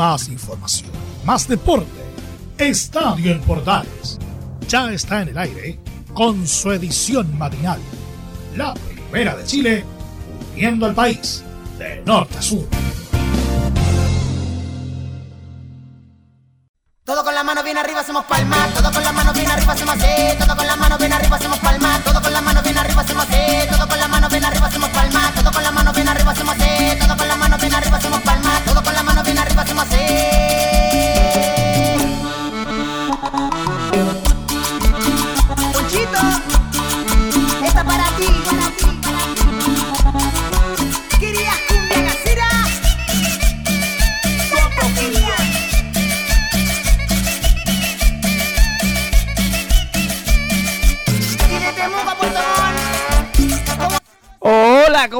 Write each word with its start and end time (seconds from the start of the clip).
más 0.00 0.28
información, 0.28 0.90
más 1.26 1.46
deporte. 1.46 2.00
Estadio 2.56 3.32
en 3.32 3.40
Portales 3.42 4.18
ya 4.66 4.90
está 4.90 5.20
en 5.20 5.28
el 5.28 5.36
aire 5.36 5.78
con 6.14 6.46
su 6.46 6.72
edición 6.72 7.36
matinal. 7.36 7.78
La 8.56 8.72
primera 8.72 9.36
de 9.36 9.44
Chile, 9.44 9.84
uniendo 10.54 10.86
al 10.86 10.94
país 10.94 11.44
de 11.78 12.02
norte 12.06 12.38
a 12.38 12.40
sur. 12.40 12.66
Todo 17.04 17.22
con 17.22 17.34
la 17.34 17.44
mano 17.44 17.62
bien 17.62 17.76
arriba 17.76 18.00
hacemos 18.00 18.24
palma, 18.24 18.68
todo 18.74 18.90
con 18.90 19.02
la 19.02 19.12
mano 19.12 19.34
bien 19.34 19.50
arriba 19.50 19.74
hacemos 19.74 19.96
así, 19.96 20.38
todo 20.38 20.56
con 20.56 20.66
la 20.66 20.76
mano 20.76 20.89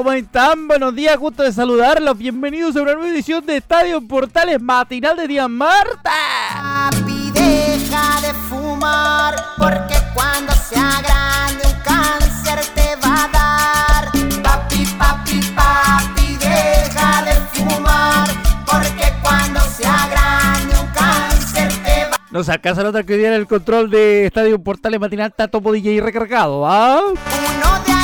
¿cómo 0.03 0.13
están? 0.13 0.67
Buenos 0.67 0.95
días, 0.95 1.15
gusto 1.15 1.43
de 1.43 1.51
saludarlos. 1.51 2.17
Bienvenidos 2.17 2.75
a 2.75 2.81
una 2.81 2.95
nueva 2.95 3.09
edición 3.11 3.45
de 3.45 3.57
Estadio 3.57 4.01
Portales 4.01 4.59
Matinal 4.59 5.15
de 5.15 5.27
Día 5.27 5.47
Marta. 5.47 6.09
Papi, 6.89 7.29
deja 7.29 8.19
de 8.21 8.33
fumar, 8.49 9.35
porque 9.59 9.93
cuando 10.15 10.53
sea 10.53 11.03
grande 11.03 11.67
un 11.67 11.83
cáncer 11.83 12.65
te 12.73 12.95
va 12.95 13.25
a 13.25 13.27
dar. 13.27 14.11
Papi, 14.41 14.85
papi, 14.97 15.39
papi, 15.55 16.35
deja 16.37 17.21
de 17.23 17.33
fumar, 17.53 18.27
porque 18.65 19.13
cuando 19.21 19.59
sea 19.59 20.09
grande 20.09 20.79
un 20.79 20.87
cáncer 20.95 21.71
te 21.83 22.09
va 22.09 22.17
Nos 22.31 22.49
alcanza 22.49 22.81
la 22.81 22.89
otra 22.89 23.03
que 23.03 23.13
hoy 23.13 23.19
día 23.19 23.27
en 23.27 23.35
el 23.35 23.45
control 23.45 23.91
de 23.91 24.25
Estadio 24.25 24.57
Portales 24.63 24.99
Matinal 24.99 25.29
está 25.29 25.47
Topo 25.47 25.71
DJ 25.71 26.01
recargado, 26.01 26.65
¿ah? 26.65 27.01
Uno 27.05 27.83
de 27.85 28.00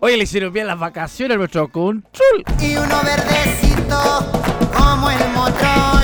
Oye, 0.00 0.16
le 0.16 0.22
hicieron 0.22 0.52
bien 0.52 0.68
las 0.68 0.78
vacaciones 0.78 1.34
a 1.34 1.38
nuestro 1.38 1.68
control. 1.68 2.44
y 2.60 2.76
uno 2.76 3.00
verdecito, 3.02 4.30
como 4.76 5.10
el 5.10 5.28
motor. 5.34 5.98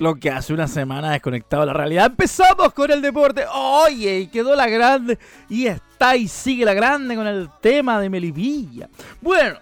Lo 0.00 0.16
que 0.16 0.30
hace 0.30 0.52
una 0.52 0.66
semana 0.66 1.12
desconectado 1.12 1.60
de 1.62 1.66
la 1.66 1.72
realidad. 1.74 2.06
Empezamos 2.06 2.72
con 2.72 2.90
el 2.90 3.00
deporte. 3.00 3.44
Oye, 3.52 4.20
y 4.20 4.26
quedó 4.26 4.56
la 4.56 4.66
grande. 4.66 5.18
Y 5.48 5.66
está 5.66 6.16
y 6.16 6.26
sigue 6.26 6.64
la 6.64 6.74
grande 6.74 7.14
con 7.14 7.26
el 7.26 7.48
tema 7.60 8.00
de 8.00 8.10
Melivilla. 8.10 8.88
Bueno, 9.20 9.58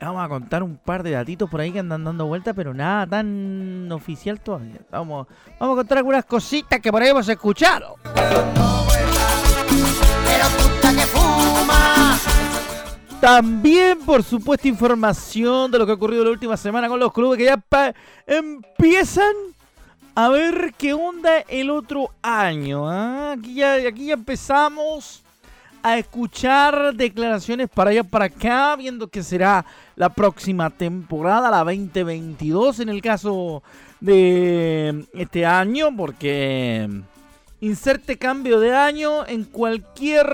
vamos 0.00 0.24
a 0.24 0.28
contar 0.28 0.62
un 0.62 0.78
par 0.78 1.02
de 1.02 1.10
datitos 1.10 1.50
por 1.50 1.60
ahí 1.60 1.72
que 1.72 1.80
andan 1.80 2.04
dando 2.04 2.26
vueltas, 2.26 2.54
pero 2.56 2.72
nada 2.72 3.06
tan 3.06 3.90
oficial 3.92 4.40
todavía. 4.40 4.80
Vamos, 4.90 5.26
vamos 5.58 5.74
a 5.74 5.76
contar 5.76 5.98
algunas 5.98 6.24
cositas 6.24 6.80
que 6.80 6.90
por 6.90 7.02
ahí 7.02 7.10
hemos 7.10 7.28
escuchado. 7.28 7.96
También, 13.20 13.98
por 13.98 14.22
supuesto, 14.22 14.66
información 14.66 15.70
de 15.70 15.78
lo 15.78 15.84
que 15.84 15.92
ha 15.92 15.94
ocurrido 15.94 16.24
la 16.24 16.30
última 16.30 16.56
semana 16.56 16.88
con 16.88 16.98
los 16.98 17.12
clubes 17.12 17.36
que 17.36 17.44
ya 17.44 17.94
empiezan 18.26 19.34
a 20.14 20.30
ver 20.30 20.72
qué 20.78 20.94
onda 20.94 21.40
el 21.48 21.68
otro 21.68 22.10
año. 22.22 22.88
¿ah? 22.88 23.32
Aquí, 23.32 23.54
ya, 23.54 23.74
aquí 23.74 24.06
ya 24.06 24.14
empezamos 24.14 25.22
a 25.82 25.98
escuchar 25.98 26.94
declaraciones 26.94 27.68
para 27.68 27.90
allá 27.90 28.04
para 28.04 28.24
acá, 28.24 28.74
viendo 28.76 29.08
que 29.08 29.22
será 29.22 29.66
la 29.96 30.08
próxima 30.08 30.70
temporada, 30.70 31.50
la 31.50 31.58
2022 31.58 32.80
en 32.80 32.88
el 32.88 33.02
caso 33.02 33.62
de 34.00 35.06
este 35.12 35.44
año, 35.44 35.94
porque 35.94 36.88
inserte 37.60 38.16
cambio 38.16 38.60
de 38.60 38.74
año 38.74 39.26
en 39.26 39.44
cualquier 39.44 40.26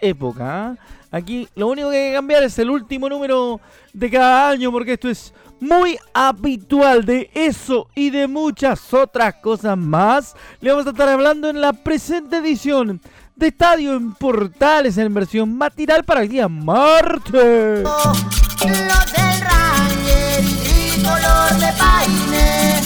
época. 0.00 0.66
¿ah? 0.66 0.76
Aquí 1.10 1.48
lo 1.54 1.68
único 1.68 1.90
que 1.90 1.96
hay 1.96 2.10
que 2.10 2.16
cambiar 2.16 2.42
es 2.42 2.58
el 2.58 2.70
último 2.70 3.08
número 3.08 3.60
de 3.92 4.10
cada 4.10 4.50
año, 4.50 4.70
porque 4.70 4.92
esto 4.92 5.08
es 5.08 5.32
muy 5.60 5.98
habitual 6.12 7.04
de 7.04 7.30
eso 7.34 7.88
y 7.94 8.10
de 8.10 8.26
muchas 8.26 8.92
otras 8.92 9.34
cosas 9.36 9.76
más. 9.76 10.34
Le 10.60 10.70
vamos 10.70 10.86
a 10.86 10.90
estar 10.90 11.08
hablando 11.08 11.48
en 11.48 11.60
la 11.60 11.72
presente 11.72 12.36
edición 12.36 13.00
de 13.36 13.48
Estadio 13.48 13.94
en 13.94 14.12
Portales 14.14 14.98
en 14.98 15.14
versión 15.14 15.56
matinal 15.56 16.04
para 16.04 16.22
el 16.22 16.28
día 16.28 16.48
martes. 16.48 17.84
Los 17.84 19.12
del 19.12 19.40
Ranger 19.40 20.44
y 20.44 21.02
color 21.02 21.54
de 21.58 21.72
paine, 21.78 22.80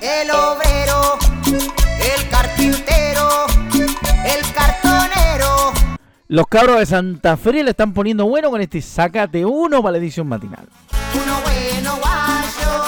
el 0.00 0.30
obrero, 0.30 1.18
Los 6.32 6.46
cabros 6.46 6.78
de 6.78 6.86
Santa 6.86 7.36
Fe 7.36 7.62
le 7.62 7.72
están 7.72 7.92
poniendo 7.92 8.24
bueno 8.24 8.48
con 8.48 8.58
este 8.58 8.80
Sácate 8.80 9.44
uno 9.44 9.82
para 9.82 9.92
la 9.92 9.98
edición 9.98 10.26
matinal. 10.26 10.66
Uno 11.12 11.40
bueno 11.42 11.98
guayo, 11.98 12.84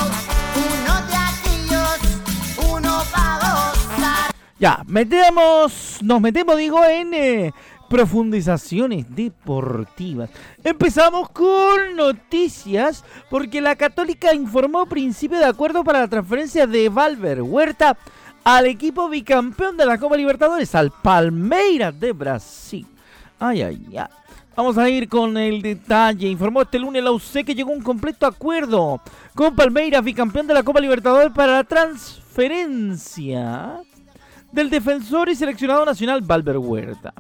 uno 0.57 1.07
de 1.07 1.15
aquellos, 1.15 2.71
uno 2.73 3.03
pa' 3.13 3.39
gozar. 3.41 4.35
Ya, 4.59 4.83
metemos, 4.87 5.99
nos 6.01 6.23
metemos, 6.23 6.57
digo, 6.57 6.83
en 6.87 7.13
eh, 7.13 7.53
profundizaciones 7.91 9.15
deportivas. 9.15 10.31
Empezamos 10.65 11.29
con 11.29 11.97
noticias, 11.97 13.05
porque 13.29 13.61
la 13.61 13.77
Católica 13.77 14.33
informó 14.33 14.87
principio 14.87 15.37
de 15.37 15.45
acuerdo 15.45 15.85
para 15.85 16.01
la 16.01 16.09
transferencia 16.09 16.67
de 16.67 16.89
Valver 16.89 17.43
Huerta 17.43 17.99
al 18.43 18.65
equipo 18.65 19.11
bicampeón 19.11 19.77
de 19.77 19.85
la 19.85 19.99
Copa 19.99 20.17
Libertadores, 20.17 20.75
al 20.75 20.91
Palmeiras 20.91 22.01
de 22.01 22.13
Brasil. 22.13 22.87
Ay, 23.39 23.63
ay, 23.63 23.87
ay. 23.97 24.07
Vamos 24.57 24.79
a 24.79 24.89
ir 24.89 25.09
con 25.09 25.37
el 25.37 25.61
detalle. 25.63 26.29
Informó 26.29 26.63
este 26.63 26.79
lunes 26.79 27.03
la 27.03 27.11
UC 27.11 27.45
que 27.45 27.57
llegó 27.57 27.73
a 27.73 27.77
un 27.77 27.83
completo 27.83 28.25
acuerdo 28.25 29.01
con 29.35 29.57
Palmeiras, 29.57 30.05
bicampeón 30.05 30.47
de 30.47 30.55
la 30.55 30.63
Copa 30.63 30.79
Libertadores, 30.79 31.33
para 31.33 31.55
la 31.55 31.65
transferencia 31.65 33.81
del 34.53 34.71
defensor 34.71 35.29
y 35.29 35.35
seleccionado 35.35 35.85
nacional 35.85 36.21
Valver 36.21 36.59
Huerta. 36.59 37.13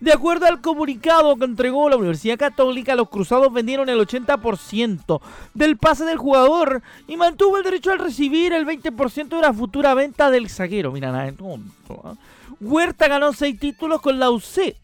De 0.00 0.12
acuerdo 0.12 0.46
al 0.46 0.60
comunicado 0.60 1.36
que 1.36 1.44
entregó 1.44 1.88
la 1.88 1.96
Universidad 1.96 2.36
Católica, 2.36 2.96
los 2.96 3.08
cruzados 3.08 3.52
vendieron 3.52 3.88
el 3.88 4.00
80% 4.00 5.20
del 5.54 5.76
pase 5.76 6.04
del 6.04 6.18
jugador 6.18 6.82
y 7.06 7.16
mantuvo 7.16 7.56
el 7.56 7.62
derecho 7.62 7.92
al 7.92 8.00
recibir 8.00 8.52
el 8.52 8.66
20% 8.66 9.28
de 9.28 9.40
la 9.40 9.52
futura 9.52 9.94
venta 9.94 10.28
del 10.32 10.50
zaguero. 10.50 10.90
Mira, 10.90 11.12
nada 11.12 11.30
tonto. 11.30 12.02
¿ah? 12.02 12.14
Huerta 12.60 13.06
ganó 13.06 13.32
seis 13.32 13.60
títulos 13.60 14.00
con 14.00 14.18
la 14.18 14.30
UC 14.30 14.74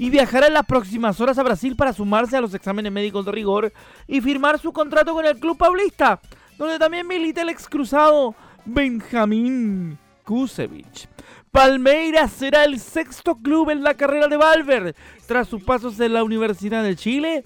y 0.00 0.08
viajará 0.08 0.46
en 0.46 0.54
las 0.54 0.64
próximas 0.64 1.20
horas 1.20 1.36
a 1.36 1.42
Brasil 1.42 1.76
para 1.76 1.92
sumarse 1.92 2.34
a 2.34 2.40
los 2.40 2.54
exámenes 2.54 2.90
médicos 2.90 3.26
de 3.26 3.32
rigor 3.32 3.70
y 4.06 4.22
firmar 4.22 4.58
su 4.58 4.72
contrato 4.72 5.12
con 5.12 5.26
el 5.26 5.38
club 5.38 5.58
paulista, 5.58 6.18
donde 6.56 6.78
también 6.78 7.06
milita 7.06 7.42
el 7.42 7.50
excruzado 7.50 8.34
Benjamín 8.64 9.98
Kusevich. 10.24 11.06
Palmeiras 11.50 12.32
será 12.32 12.64
el 12.64 12.80
sexto 12.80 13.36
club 13.36 13.68
en 13.68 13.82
la 13.82 13.92
carrera 13.92 14.26
de 14.28 14.38
Valver, 14.38 14.96
tras 15.26 15.48
sus 15.48 15.62
pasos 15.62 16.00
en 16.00 16.14
la 16.14 16.24
Universidad 16.24 16.82
de 16.82 16.96
Chile, 16.96 17.44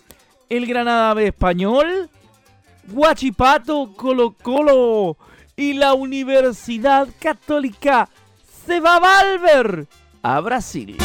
el 0.48 0.66
Granada 0.66 1.12
B 1.12 1.26
español, 1.26 2.08
Guachipato, 2.86 3.94
Colo 3.96 4.36
Colo 4.40 5.16
y 5.56 5.72
la 5.72 5.94
Universidad 5.94 7.08
Católica. 7.18 8.08
Se 8.64 8.78
va 8.78 9.00
Valver 9.00 9.88
a 10.22 10.38
Brasil. 10.38 10.96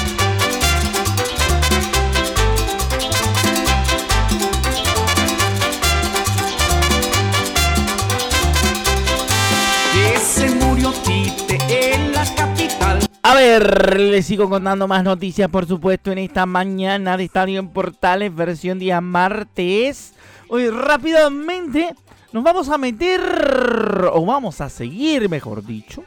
A 13.29 13.35
ver, 13.35 13.99
les 13.99 14.25
sigo 14.25 14.49
contando 14.49 14.87
más 14.87 15.03
noticias, 15.03 15.47
por 15.49 15.67
supuesto, 15.67 16.11
en 16.11 16.17
esta 16.17 16.47
mañana 16.47 17.15
de 17.15 17.25
Estadio 17.25 17.59
en 17.59 17.69
Portales, 17.69 18.33
versión 18.33 18.79
día 18.79 19.01
martes. 19.01 20.15
Hoy 20.47 20.67
rápidamente 20.71 21.93
nos 22.31 22.43
vamos 22.43 22.69
a 22.69 22.79
meter, 22.79 23.21
o 24.13 24.25
vamos 24.25 24.61
a 24.61 24.69
seguir, 24.69 25.29
mejor 25.29 25.63
dicho, 25.63 26.03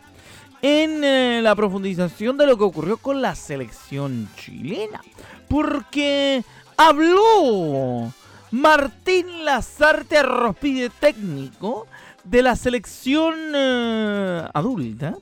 en 0.62 1.04
eh, 1.04 1.40
la 1.44 1.54
profundización 1.54 2.36
de 2.36 2.46
lo 2.48 2.58
que 2.58 2.64
ocurrió 2.64 2.96
con 2.96 3.22
la 3.22 3.36
selección 3.36 4.28
chilena. 4.34 5.00
Porque 5.48 6.42
habló 6.76 8.12
Martín 8.50 9.44
Lazarte 9.44 10.18
Arrospide, 10.18 10.90
técnico 10.90 11.86
de 12.24 12.42
la 12.42 12.56
selección 12.56 13.34
eh, 13.54 14.48
adulta. 14.54 15.16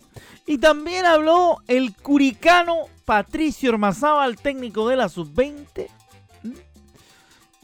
Y 0.46 0.58
también 0.58 1.04
habló 1.06 1.58
el 1.68 1.94
curicano 1.94 2.86
Patricio 3.04 3.76
el 4.24 4.36
técnico 4.36 4.88
de 4.88 4.96
la 4.96 5.08
sub-20, 5.08 5.88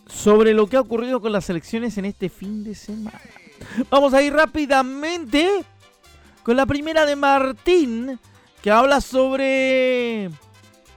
sobre 0.09 0.55
lo 0.55 0.69
que 0.69 0.77
ha 0.77 0.81
ocurrido 0.81 1.21
con 1.21 1.31
las 1.31 1.44
selecciones 1.44 1.99
en 1.99 2.05
este 2.05 2.29
fin 2.29 2.65
de 2.65 2.75
semana. 2.75 3.21
Vamos 3.91 4.12
a 4.12 4.23
ir 4.23 4.33
rápidamente 4.33 5.65
con 6.43 6.56
la 6.56 6.67
primera 6.67 7.06
de 7.06 7.15
Martín, 7.15 8.19
que 8.61 8.73
habla 8.73 9.00
sobre... 9.00 10.31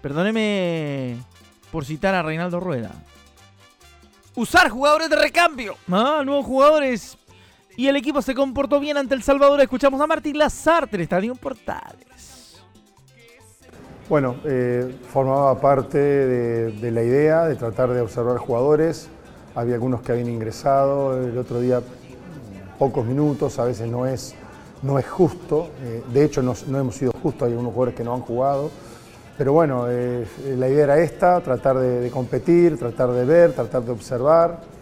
Perdóneme 0.01 1.17
por 1.71 1.85
citar 1.85 2.15
a 2.15 2.23
Reinaldo 2.23 2.59
Rueda. 2.59 2.91
Usar 4.33 4.69
jugadores 4.69 5.11
de 5.11 5.15
recambio. 5.15 5.75
Ah, 5.91 6.23
nuevos 6.25 6.45
jugadores. 6.47 7.18
Y 7.79 7.87
el 7.87 7.95
equipo 7.95 8.21
se 8.21 8.35
comportó 8.35 8.81
bien 8.81 8.97
ante 8.97 9.15
El 9.15 9.23
Salvador. 9.23 9.61
Escuchamos 9.61 10.01
a 10.01 10.05
Martín 10.05 10.37
Lazarte 10.37 11.01
Estadio 11.01 11.33
Portales. 11.35 12.59
Bueno, 14.09 14.35
eh, 14.43 14.97
formaba 15.09 15.57
parte 15.61 15.97
de, 15.97 16.91
la 16.91 17.01
idea 17.01 17.45
de 17.45 17.55
tratar 17.55 17.87
de 17.91 18.01
observar 18.01 18.35
jugadores. 18.35 19.07
Había 19.55 19.75
algunos 19.75 20.01
que 20.01 20.11
habían 20.11 20.27
ingresado. 20.27 21.25
El 21.25 21.37
otro 21.37 21.61
día 21.61 21.81
pocos 22.77 23.05
minutos, 23.05 23.57
a 23.59 23.63
veces 23.63 23.87
no 23.87 24.05
es, 24.05 24.35
no 24.81 24.99
es 24.99 25.07
justo. 25.07 25.69
Eh, 25.81 26.03
de 26.11 26.25
hecho, 26.25 26.41
no, 26.43 26.55
hemos 26.77 26.95
sido 26.95 27.13
justos, 27.13 27.43
hay 27.43 27.51
algunos 27.53 27.71
jugadores 27.71 27.95
que 27.95 28.03
no 28.03 28.13
han 28.13 28.21
jugado. 28.23 28.71
Pero 29.37 29.53
bueno, 29.53 29.85
eh, 29.87 30.27
la 30.57 30.67
idea 30.67 30.83
era 30.83 30.99
esta, 30.99 31.39
tratar 31.39 31.77
de, 31.77 32.11
competir, 32.11 32.77
tratar 32.77 33.13
de 33.13 33.23
ver, 33.23 33.53
tratar 33.53 33.83
de 33.83 33.91
observar. 33.93 34.78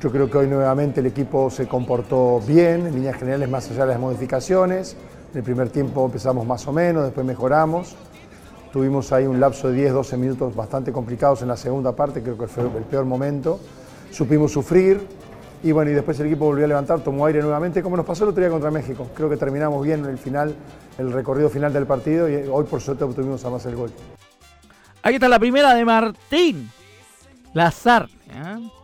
Yo 0.00 0.12
creo 0.12 0.30
que 0.30 0.38
hoy 0.38 0.46
nuevamente 0.46 1.00
el 1.00 1.06
equipo 1.06 1.50
se 1.50 1.66
comportó 1.66 2.40
bien, 2.46 2.86
en 2.86 2.94
líneas 2.94 3.16
generales 3.16 3.48
más 3.48 3.68
allá 3.70 3.84
de 3.84 3.92
las 3.92 4.00
modificaciones. 4.00 4.96
En 5.32 5.38
el 5.38 5.42
primer 5.42 5.70
tiempo 5.70 6.04
empezamos 6.04 6.46
más 6.46 6.64
o 6.68 6.72
menos, 6.72 7.02
después 7.02 7.26
mejoramos. 7.26 7.96
Tuvimos 8.72 9.10
ahí 9.12 9.26
un 9.26 9.40
lapso 9.40 9.70
de 9.70 9.90
10-12 9.90 10.16
minutos 10.16 10.54
bastante 10.54 10.92
complicados 10.92 11.42
en 11.42 11.48
la 11.48 11.56
segunda 11.56 11.96
parte, 11.96 12.22
creo 12.22 12.38
que 12.38 12.46
fue 12.46 12.62
el 12.62 12.84
peor 12.84 13.06
momento. 13.06 13.58
Supimos 14.12 14.52
sufrir, 14.52 15.04
y 15.64 15.72
bueno, 15.72 15.90
y 15.90 15.94
después 15.94 16.20
el 16.20 16.26
equipo 16.26 16.44
volvió 16.44 16.64
a 16.64 16.68
levantar, 16.68 17.00
tomó 17.00 17.26
aire 17.26 17.42
nuevamente, 17.42 17.82
como 17.82 17.96
nos 17.96 18.06
pasó 18.06 18.22
el 18.22 18.30
otro 18.30 18.40
día 18.40 18.50
contra 18.50 18.70
México. 18.70 19.08
Creo 19.16 19.28
que 19.28 19.36
terminamos 19.36 19.84
bien 19.84 20.04
en 20.04 20.10
el 20.10 20.18
final, 20.18 20.54
el 20.96 21.12
recorrido 21.12 21.50
final 21.50 21.72
del 21.72 21.86
partido 21.86 22.28
y 22.28 22.46
hoy 22.48 22.64
por 22.66 22.80
suerte 22.80 23.02
obtuvimos 23.02 23.44
además 23.44 23.66
el 23.66 23.74
gol. 23.74 23.90
Ahí 25.02 25.14
está 25.14 25.28
la 25.28 25.40
primera 25.40 25.74
de 25.74 25.84
Martín 25.84 26.70
Lazarte. 27.52 28.12
¿eh? 28.30 28.77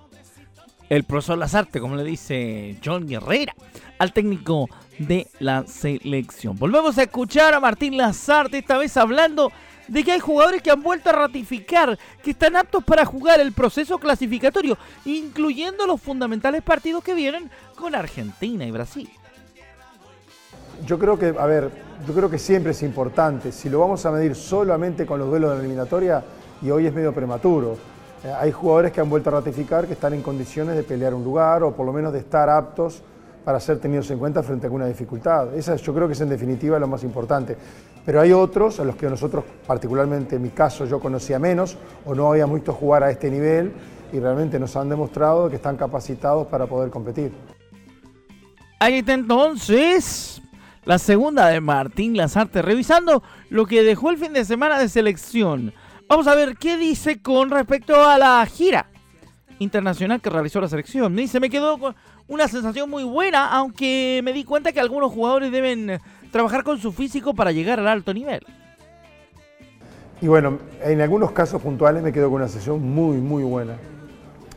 El 0.88 1.04
profesor 1.04 1.38
Lazarte, 1.38 1.81
como 1.81 1.96
le 1.96 2.04
dice 2.04 2.76
John 2.84 3.10
Herrera, 3.10 3.54
al 3.98 4.12
técnico 4.12 4.69
de 4.98 5.28
la 5.40 5.66
selección. 5.66 6.56
Volvemos 6.58 6.98
a 6.98 7.02
escuchar 7.04 7.54
a 7.54 7.60
Martín 7.60 7.96
Lazarte, 7.96 8.58
esta 8.58 8.76
vez 8.78 8.96
hablando 8.96 9.50
de 9.88 10.02
que 10.02 10.12
hay 10.12 10.20
jugadores 10.20 10.62
que 10.62 10.70
han 10.70 10.82
vuelto 10.82 11.10
a 11.10 11.12
ratificar 11.12 11.98
que 12.22 12.31
están 12.31 12.56
aptos 12.56 12.84
para 12.84 13.04
jugar 13.04 13.40
el 13.40 13.52
proceso 13.52 13.98
clasificatorio, 13.98 14.78
incluyendo 15.04 15.86
los 15.86 16.00
fundamentales 16.00 16.62
partidos 16.62 17.02
que 17.02 17.14
vienen 17.14 17.50
con 17.76 17.94
Argentina 17.94 18.64
y 18.64 18.70
Brasil. 18.70 19.10
Yo 20.86 20.98
creo 20.98 21.19
que, 21.19 21.34
a 21.38 21.46
ver, 21.46 21.70
yo 22.06 22.14
creo 22.14 22.31
que 22.31 22.38
siempre 22.38 22.72
es 22.72 22.82
importante. 22.82 23.52
Si 23.52 23.69
lo 23.69 23.81
vamos 23.81 24.04
a 24.06 24.10
medir 24.10 24.34
solamente 24.34 25.06
con 25.06 25.19
los 25.19 25.28
duelos 25.28 25.50
de 25.50 25.56
la 25.56 25.62
eliminatoria, 25.62 26.25
y 26.62 26.70
hoy 26.70 26.86
es 26.86 26.94
medio 26.94 27.12
prematuro, 27.12 27.76
hay 28.32 28.52
jugadores 28.52 28.92
que 28.92 29.00
han 29.00 29.10
vuelto 29.10 29.28
a 29.30 29.34
ratificar 29.34 29.86
que 29.86 29.92
están 29.92 30.14
en 30.14 30.22
condiciones 30.22 30.76
de 30.76 30.82
pelear 30.82 31.14
un 31.14 31.24
lugar 31.24 31.62
o 31.62 31.72
por 31.72 31.84
lo 31.84 31.92
menos 31.92 32.12
de 32.12 32.20
estar 32.20 32.48
aptos 32.48 33.02
para 33.44 33.60
ser 33.60 33.78
tenidos 33.78 34.10
en 34.10 34.18
cuenta 34.18 34.42
frente 34.42 34.66
a 34.66 34.68
alguna 34.68 34.86
dificultad. 34.86 35.54
Esa 35.54 35.76
yo 35.76 35.92
creo 35.92 36.06
que 36.06 36.14
es 36.14 36.20
en 36.20 36.30
definitiva 36.30 36.78
lo 36.78 36.88
más 36.88 37.04
importante. 37.04 37.56
Pero 38.06 38.20
hay 38.20 38.32
otros 38.32 38.80
a 38.80 38.84
los 38.84 38.96
que 38.96 39.08
nosotros, 39.08 39.44
particularmente 39.66 40.36
en 40.36 40.42
mi 40.42 40.50
caso, 40.50 40.86
yo 40.86 41.00
conocía 41.00 41.38
menos 41.38 41.76
o 42.04 42.14
no 42.14 42.30
había 42.30 42.46
visto 42.46 42.72
jugar 42.72 43.02
a 43.02 43.10
este 43.10 43.30
nivel 43.30 43.72
y 44.12 44.20
realmente 44.20 44.58
nos 44.58 44.74
han 44.76 44.88
demostrado 44.88 45.50
que 45.50 45.56
están 45.56 45.76
capacitados 45.76 46.46
para 46.46 46.66
poder 46.66 46.90
competir. 46.90 47.32
Ahí 48.78 48.98
está 48.98 49.14
entonces 49.14 50.42
la 50.84 50.98
segunda 50.98 51.48
de 51.48 51.60
Martín 51.60 52.16
Lazarte, 52.16 52.60
revisando 52.60 53.22
lo 53.48 53.66
que 53.66 53.82
dejó 53.82 54.10
el 54.10 54.18
fin 54.18 54.32
de 54.32 54.44
semana 54.44 54.78
de 54.78 54.88
selección. 54.88 55.72
Vamos 56.08 56.26
a 56.26 56.34
ver 56.34 56.56
qué 56.56 56.76
dice 56.76 57.22
con 57.22 57.50
respecto 57.50 58.04
a 58.04 58.18
la 58.18 58.44
gira 58.46 58.90
internacional 59.58 60.20
que 60.20 60.28
realizó 60.28 60.60
la 60.60 60.68
selección. 60.68 61.16
Dice, 61.16 61.40
me 61.40 61.48
quedó 61.48 61.78
con 61.78 61.94
una 62.28 62.46
sensación 62.46 62.90
muy 62.90 63.04
buena, 63.04 63.48
aunque 63.48 64.20
me 64.22 64.32
di 64.32 64.44
cuenta 64.44 64.72
que 64.72 64.80
algunos 64.80 65.12
jugadores 65.12 65.50
deben 65.50 65.98
trabajar 66.30 66.62
con 66.62 66.78
su 66.78 66.92
físico 66.92 67.34
para 67.34 67.52
llegar 67.52 67.80
al 67.80 67.88
alto 67.88 68.12
nivel. 68.12 68.44
Y 70.20 70.28
bueno, 70.28 70.58
en 70.82 71.00
algunos 71.00 71.32
casos 71.32 71.62
puntuales 71.62 72.02
me 72.02 72.12
quedo 72.12 72.26
con 72.26 72.36
una 72.36 72.48
sensación 72.48 72.82
muy, 72.82 73.16
muy 73.16 73.42
buena. 73.42 73.76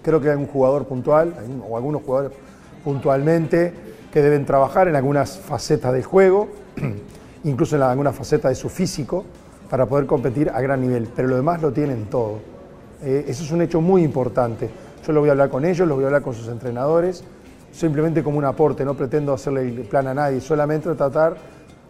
Creo 0.02 0.20
que 0.20 0.30
hay 0.30 0.36
un 0.36 0.48
jugador 0.48 0.86
puntual, 0.86 1.34
o 1.68 1.78
algunos 1.78 2.04
jugadores 2.04 2.38
puntualmente, 2.84 3.74
que 4.12 4.22
deben 4.22 4.46
trabajar 4.46 4.88
en 4.88 4.96
algunas 4.96 5.38
facetas 5.40 5.94
del 5.94 6.04
juego, 6.04 6.50
incluso 7.44 7.76
en 7.78 7.84
algunas 7.84 8.16
facetas 8.16 8.50
de 8.50 8.56
su 8.56 8.70
físico, 8.70 9.26
para 9.70 9.86
poder 9.86 10.06
competir 10.06 10.50
a 10.50 10.62
gran 10.62 10.82
nivel. 10.82 11.08
Pero 11.16 11.28
lo 11.28 11.36
demás 11.36 11.62
lo 11.62 11.72
tienen 11.72 12.06
todo. 12.06 12.40
Eh, 13.04 13.26
eso 13.28 13.44
es 13.44 13.52
un 13.52 13.62
hecho 13.62 13.82
muy 13.82 14.04
importante. 14.04 14.70
Yo 15.06 15.14
lo 15.14 15.20
voy 15.22 15.30
a 15.30 15.34
hablar 15.34 15.50
con 15.50 15.66
ellos, 15.66 15.88
lo 15.88 15.96
voy 15.96 16.04
a 16.04 16.08
hablar 16.08 16.22
con 16.22 16.34
sus 16.34 16.48
entrenadores 16.48 17.24
simplemente 17.78 18.24
como 18.24 18.40
un 18.40 18.46
aporte, 18.46 18.84
no 18.84 18.96
pretendo 18.96 19.34
hacerle 19.34 19.62
el 19.62 19.82
plan 19.82 20.08
a 20.08 20.14
nadie, 20.14 20.42
solamente 20.42 20.94
tratar 20.96 21.38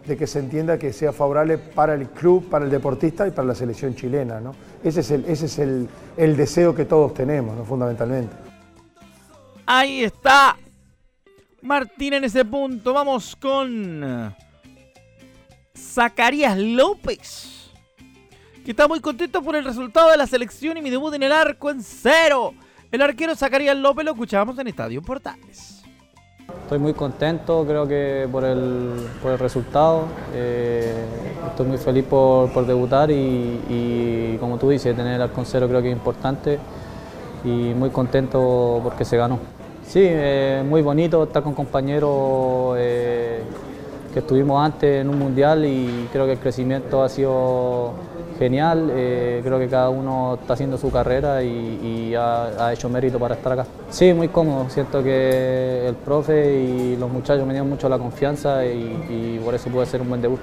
de 0.06 0.16
que 0.16 0.26
se 0.26 0.38
entienda 0.38 0.78
que 0.78 0.92
sea 0.92 1.12
favorable 1.12 1.56
para 1.58 1.94
el 1.94 2.08
club, 2.08 2.48
para 2.48 2.64
el 2.66 2.70
deportista 2.70 3.26
y 3.26 3.30
para 3.30 3.48
la 3.48 3.54
selección 3.54 3.94
chilena. 3.94 4.40
¿no? 4.40 4.54
Ese 4.84 5.00
es 5.00 5.10
el, 5.10 5.24
ese 5.24 5.46
es 5.46 5.58
el, 5.58 5.88
el 6.16 6.36
deseo 6.36 6.74
que 6.74 6.84
todos 6.84 7.14
tenemos, 7.14 7.56
¿no? 7.56 7.64
fundamentalmente. 7.64 8.34
Ahí 9.64 10.04
está 10.04 10.56
Martín 11.62 12.14
en 12.14 12.24
ese 12.24 12.44
punto. 12.44 12.92
Vamos 12.92 13.34
con 13.36 14.34
Zacarías 15.76 16.58
López, 16.58 17.57
que 18.64 18.70
está 18.72 18.88
muy 18.88 19.00
contento 19.00 19.42
por 19.42 19.56
el 19.56 19.64
resultado 19.64 20.10
de 20.10 20.16
la 20.16 20.26
selección 20.26 20.76
y 20.76 20.82
mi 20.82 20.90
debut 20.90 21.14
en 21.14 21.22
el 21.22 21.32
arco 21.32 21.70
en 21.70 21.82
cero. 21.82 22.54
El 22.90 23.02
arquero 23.02 23.34
Zacarías 23.34 23.76
López 23.76 24.04
lo 24.04 24.12
escuchábamos 24.12 24.58
en 24.58 24.68
Estadio 24.68 25.02
Portales. 25.02 25.82
Estoy 26.62 26.78
muy 26.78 26.94
contento, 26.94 27.64
creo 27.66 27.86
que 27.86 28.26
por 28.32 28.44
el, 28.44 28.94
por 29.22 29.32
el 29.32 29.38
resultado. 29.38 30.04
Eh, 30.34 31.04
estoy 31.48 31.66
muy 31.66 31.76
feliz 31.78 32.04
por, 32.04 32.50
por 32.52 32.66
debutar 32.66 33.10
y, 33.10 34.36
como 34.40 34.58
tú 34.58 34.70
dices, 34.70 34.96
tener 34.96 35.14
el 35.14 35.22
arco 35.22 35.42
cero 35.44 35.66
creo 35.68 35.82
que 35.82 35.90
es 35.90 35.96
importante 35.96 36.58
y 37.44 37.74
muy 37.74 37.90
contento 37.90 38.80
porque 38.82 39.04
se 39.04 39.16
ganó. 39.16 39.38
Sí, 39.86 40.00
eh, 40.02 40.62
muy 40.66 40.82
bonito 40.82 41.22
estar 41.22 41.42
con 41.42 41.54
compañeros 41.54 42.76
eh, 42.78 43.42
que 44.12 44.18
estuvimos 44.20 44.62
antes 44.64 45.02
en 45.02 45.08
un 45.08 45.18
mundial 45.18 45.64
y 45.64 46.08
creo 46.12 46.26
que 46.26 46.32
el 46.32 46.38
crecimiento 46.38 47.02
ha 47.02 47.08
sido 47.08 47.92
genial. 48.38 48.90
Eh, 48.94 49.40
creo 49.44 49.58
que 49.58 49.68
cada 49.68 49.90
uno 49.90 50.38
está 50.40 50.54
haciendo 50.54 50.78
su 50.78 50.90
carrera 50.90 51.42
y, 51.42 52.14
ha, 52.14 52.72
hecho 52.72 52.88
mérito 52.88 53.18
para 53.18 53.34
estar 53.34 53.52
acá. 53.52 53.66
Sí, 53.90 54.12
muy 54.12 54.28
cómodo. 54.28 54.70
Siento 54.70 55.02
que 55.02 55.88
el 55.88 55.96
profe 55.96 56.60
y 56.62 56.96
los 56.96 57.10
muchachos 57.10 57.46
me 57.46 57.52
dieron 57.52 57.68
mucho 57.68 57.88
la 57.88 57.98
confianza 57.98 58.64
y, 58.64 59.40
por 59.44 59.54
eso 59.54 59.68
puede 59.70 59.86
ser 59.86 60.00
un 60.00 60.08
buen 60.08 60.22
debut. 60.22 60.40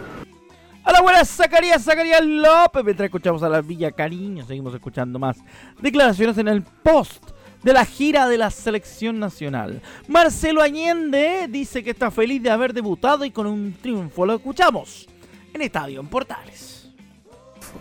A 0.84 0.92
la 0.92 1.02
buena 1.02 1.26
Zacarías, 1.26 1.84
Zacarías 1.84 2.24
López. 2.24 2.84
Mientras 2.84 3.06
escuchamos 3.06 3.42
a 3.42 3.50
la 3.50 3.62
Villa 3.62 3.92
Cariño, 3.92 4.46
seguimos 4.46 4.74
escuchando 4.74 5.18
más 5.18 5.38
declaraciones 5.82 6.38
en 6.38 6.48
el 6.48 6.62
post 6.62 7.32
de 7.64 7.74
la 7.74 7.84
gira 7.86 8.28
de 8.28 8.38
la 8.38 8.52
selección 8.52 9.20
nacional. 9.20 9.82
Marcelo 10.08 10.62
Allende 10.62 11.48
dice 11.50 11.84
que 11.84 11.90
está 11.90 12.12
feliz 12.12 12.44
de 12.44 12.52
haber 12.52 12.74
debutado 12.74 13.26
y 13.26 13.32
con 13.32 13.48
un 13.48 13.74
triunfo. 13.82 14.26
Lo 14.28 14.36
escuchamos 14.36 15.08
en 15.52 15.62
Estadio 15.64 16.00
en 16.00 16.08
Portales 16.08 16.75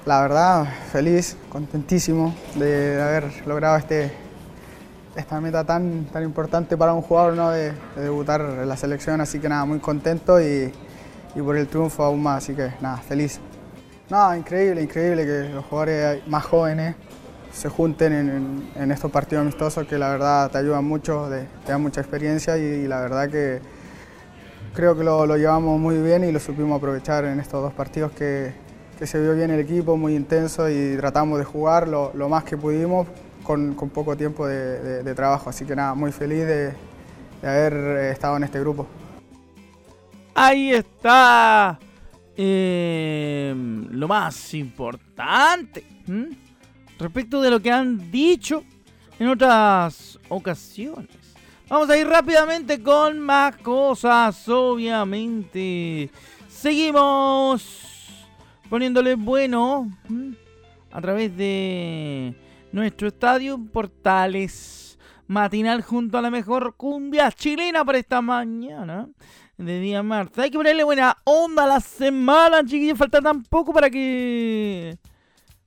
la 0.06 0.20
verdad, 0.20 0.66
feliz, 0.92 1.36
contentísimo 1.48 2.34
de 2.56 3.00
haber 3.00 3.46
logrado 3.46 3.76
este, 3.76 4.12
esta 5.16 5.40
meta 5.40 5.64
tan, 5.64 6.04
tan 6.06 6.22
importante 6.22 6.76
para 6.76 6.92
un 6.92 7.00
jugador 7.00 7.34
¿no? 7.34 7.50
de, 7.50 7.72
debutar 7.96 8.40
en 8.40 8.68
la 8.68 8.76
selección, 8.76 9.20
así 9.20 9.38
que 9.38 9.48
nada, 9.48 9.64
muy 9.64 9.78
contento 9.78 10.40
y, 10.40 10.72
por 11.42 11.56
el 11.56 11.66
triunfo 11.66 12.04
aún 12.04 12.22
más, 12.22 12.44
así 12.44 12.54
que 12.54 12.72
nada, 12.80 12.98
feliz. 12.98 13.40
No, 14.10 14.36
increíble, 14.36 14.82
increíble 14.82 15.24
que 15.24 15.54
los 15.54 15.64
jugadores 15.64 16.26
más 16.28 16.44
jóvenes 16.44 16.94
se 17.52 17.68
junten 17.68 18.64
en, 18.76 18.90
estos 18.90 19.10
partidos 19.10 19.42
amistosos 19.42 19.86
que 19.86 19.96
la 19.96 20.10
verdad 20.10 20.50
te 20.50 20.58
ayudan 20.58 20.84
mucho, 20.84 21.28
te 21.64 21.72
dan 21.72 21.80
mucha 21.80 22.00
experiencia 22.02 22.58
y, 22.58 22.86
la 22.86 23.00
verdad 23.00 23.30
que 23.30 23.60
creo 24.74 24.96
que 24.96 25.02
lo, 25.02 25.24
lo 25.24 25.36
llevamos 25.36 25.80
muy 25.80 25.98
bien 25.98 26.24
y 26.24 26.32
lo 26.32 26.40
supimos 26.40 26.76
aprovechar 26.76 27.24
en 27.24 27.40
estos 27.40 27.62
dos 27.62 27.72
partidos 27.72 28.12
que, 28.12 28.63
que 28.94 29.06
se 29.06 29.20
vio 29.20 29.34
bien 29.34 29.50
el 29.50 29.60
equipo, 29.60 29.96
muy 29.96 30.14
intenso 30.14 30.68
y 30.68 30.96
tratamos 30.96 31.38
de 31.38 31.44
jugar 31.44 31.88
lo, 31.88 32.28
más 32.28 32.44
que 32.44 32.56
pudimos 32.56 33.06
con, 33.42 33.74
poco 33.74 34.16
tiempo 34.16 34.46
de, 34.46 35.14
trabajo. 35.14 35.50
Así 35.50 35.64
que 35.64 35.76
nada, 35.76 35.94
muy 35.94 36.12
feliz 36.12 36.46
de, 36.46 36.72
haber 37.42 37.72
eh, 37.72 38.10
estado 38.10 38.36
en 38.36 38.44
este 38.44 38.60
grupo. 38.60 38.86
Ahí 40.34 40.72
está 40.72 41.78
eh, 42.36 43.54
lo 43.90 44.08
más 44.08 44.54
importante 44.54 45.84
respecto 46.98 47.40
de 47.40 47.50
lo 47.50 47.60
que 47.60 47.70
han 47.70 48.10
dicho 48.10 48.64
en 49.18 49.28
otras 49.28 50.18
ocasiones. 50.28 51.08
Vamos 51.68 51.88
a 51.90 51.96
ir 51.96 52.06
rápidamente 52.06 52.82
con 52.82 53.20
más 53.20 53.56
cosas, 53.56 54.48
obviamente. 54.48 56.10
Seguimos 56.48 57.93
poniéndole 58.74 59.14
bueno 59.14 59.88
a 60.90 61.00
través 61.00 61.36
de 61.36 62.34
nuestro 62.72 63.06
estadio 63.06 63.56
Portales 63.72 64.98
matinal 65.28 65.80
junto 65.80 66.18
a 66.18 66.22
la 66.22 66.28
mejor 66.28 66.74
cumbia 66.76 67.30
chilena 67.30 67.84
para 67.84 67.98
esta 67.98 68.20
mañana 68.20 69.06
de 69.56 69.78
día 69.78 70.02
martes. 70.02 70.38
Hay 70.42 70.50
que 70.50 70.58
ponerle 70.58 70.82
buena 70.82 71.16
onda 71.22 71.62
a 71.62 71.66
la 71.68 71.78
semana, 71.78 72.64
chiquillos. 72.64 72.98
Falta 72.98 73.22
tan 73.22 73.44
poco 73.44 73.72
para 73.72 73.88
que. 73.88 74.98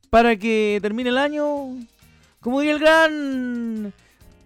para 0.10 0.36
que 0.36 0.80
termine 0.82 1.10
el 1.10 1.18
año. 1.18 1.78
Como 2.42 2.60
diría 2.60 2.74
el 2.74 2.80
gran. 2.80 3.94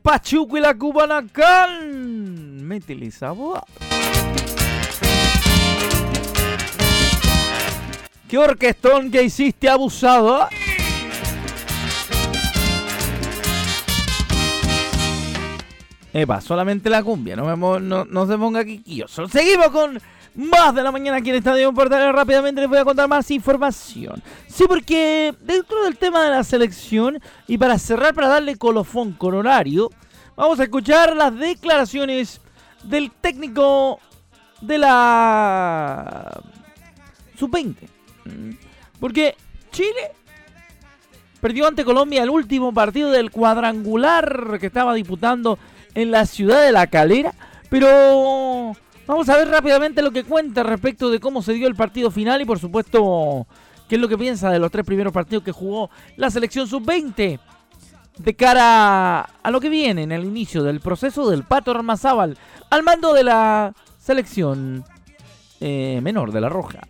Pachuco 0.04 0.56
y 0.56 0.62
la 0.62 0.78
Cubanacán. 0.78 2.64
Métele 2.64 3.10
sabor. 3.10 3.64
¿Qué 8.32 8.38
orquestón 8.38 9.12
que 9.12 9.24
hiciste, 9.24 9.68
abusado? 9.68 10.48
Epa, 16.14 16.40
solamente 16.40 16.90
la 16.90 17.04
cumbia, 17.04 17.36
no, 17.36 17.44
me 17.44 17.82
no, 17.82 18.06
no 18.06 18.26
se 18.26 18.38
ponga 18.38 18.64
quiquilloso. 18.64 19.28
Seguimos 19.28 19.68
con 19.72 20.00
más 20.36 20.74
de 20.74 20.82
la 20.82 20.94
mañana 20.94 21.18
aquí 21.18 21.32
en 21.32 21.36
Estadio 21.36 21.74
Portales. 21.74 22.16
Rápidamente 22.16 22.62
les 22.62 22.70
voy 22.70 22.80
a 22.80 22.86
contar 22.86 23.10
más 23.10 23.30
información. 23.32 24.24
Sí, 24.48 24.64
porque 24.66 25.36
dentro 25.42 25.84
del 25.84 25.98
tema 25.98 26.24
de 26.24 26.30
la 26.30 26.46
selección, 26.46 27.20
y 27.48 27.58
para 27.58 27.78
cerrar, 27.78 28.14
para 28.14 28.30
darle 28.30 28.56
colofón 28.56 29.12
con 29.12 29.34
horario, 29.34 29.90
vamos 30.38 30.58
a 30.62 30.64
escuchar 30.64 31.18
las 31.18 31.38
declaraciones 31.38 32.40
del 32.84 33.12
técnico 33.12 34.00
de 34.62 34.78
la 34.78 36.42
sub-20. 37.38 38.01
Mm. 38.26 38.52
Porque 39.00 39.36
Chile 39.72 40.12
perdió 41.40 41.68
ante 41.68 41.84
Colombia 41.84 42.24
el 42.24 42.30
último 42.30 42.74
partido 42.74 43.10
del 43.10 43.32
cuadrangular 43.32 44.58
que 44.60 44.68
estaba 44.68 44.94
disputando 44.94 45.58
en 45.96 46.12
la 46.12 46.26
ciudad 46.26 46.64
de 46.64 46.72
La 46.72 46.88
Calera. 46.88 47.34
Pero 47.70 48.74
vamos 49.08 49.30
a 49.30 49.38
ver 49.38 49.48
rápidamente 49.48 50.02
lo 50.02 50.12
que 50.12 50.24
cuenta 50.24 50.64
respecto 50.64 51.10
de 51.10 51.20
cómo 51.20 51.42
se 51.42 51.54
dio 51.54 51.68
el 51.68 51.76
partido 51.76 52.12
final 52.12 52.42
y 52.42 52.46
por 52.46 52.60
supuesto 52.60 53.48
qué 53.90 53.96
es 53.96 54.02
lo 54.02 54.08
que 54.08 54.18
piensa 54.18 54.50
de 54.50 54.60
los 54.60 54.72
tres 54.72 54.86
primeros 54.86 55.14
partidos 55.14 55.44
que 55.44 55.52
jugó 55.52 55.90
la 56.16 56.30
selección 56.30 56.68
sub-20 56.68 57.40
de 58.18 58.36
cara 58.36 59.22
a 59.22 59.52
lo 59.52 59.60
que 59.60 59.70
viene 59.70 60.04
en 60.04 60.12
el 60.12 60.26
inicio 60.26 60.64
del 60.64 60.80
proceso 60.80 61.30
del 61.30 61.44
Pato 61.44 61.72
Armazábal 61.72 62.38
al 62.70 62.84
mando 62.84 63.14
de 63.14 63.24
la 63.24 63.74
selección 64.00 64.84
eh, 65.60 66.00
menor 66.04 66.32
de 66.32 66.42
la 66.42 66.50
Roja. 66.50 66.82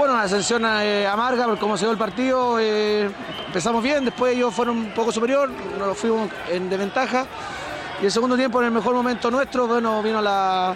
Bueno, 0.00 0.14
una 0.14 0.26
sensación 0.28 0.64
eh, 0.64 1.06
amarga 1.06 1.44
por 1.44 1.58
cómo 1.58 1.76
se 1.76 1.84
dio 1.84 1.92
el 1.92 1.98
partido. 1.98 2.58
eh, 2.58 3.10
empezamos 3.48 3.82
bien, 3.82 4.02
después 4.02 4.34
ellos 4.34 4.54
fueron 4.54 4.78
un 4.78 4.94
poco 4.94 5.12
superior, 5.12 5.50
nos 5.78 5.98
fuimos 5.98 6.30
en 6.48 6.70
desventaja. 6.70 7.26
Y 8.00 8.06
el 8.06 8.10
segundo 8.10 8.34
tiempo, 8.34 8.60
en 8.60 8.68
el 8.68 8.72
mejor 8.72 8.94
momento 8.94 9.30
nuestro, 9.30 9.66
bueno, 9.66 10.02
vino 10.02 10.22
la, 10.22 10.74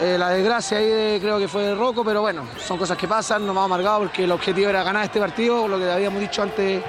eh, 0.00 0.16
la 0.18 0.30
desgracia 0.30 0.78
ahí, 0.78 0.88
de- 0.88 1.18
creo 1.20 1.38
que 1.38 1.46
fue 1.46 1.62
de 1.66 1.76
Rocco, 1.76 2.04
pero 2.04 2.20
bueno, 2.22 2.48
son 2.58 2.76
cosas 2.78 2.98
que 2.98 3.06
pasan, 3.06 3.42
nos 3.46 3.50
hemos 3.52 3.64
amargado 3.64 4.00
porque 4.00 4.24
el 4.24 4.32
objetivo 4.32 4.70
era 4.70 4.82
ganar 4.82 5.04
este 5.04 5.20
partido, 5.20 5.68
lo 5.68 5.78
que 5.78 5.88
habíamos 5.88 6.18
dicho 6.20 6.42
antes, 6.42 6.82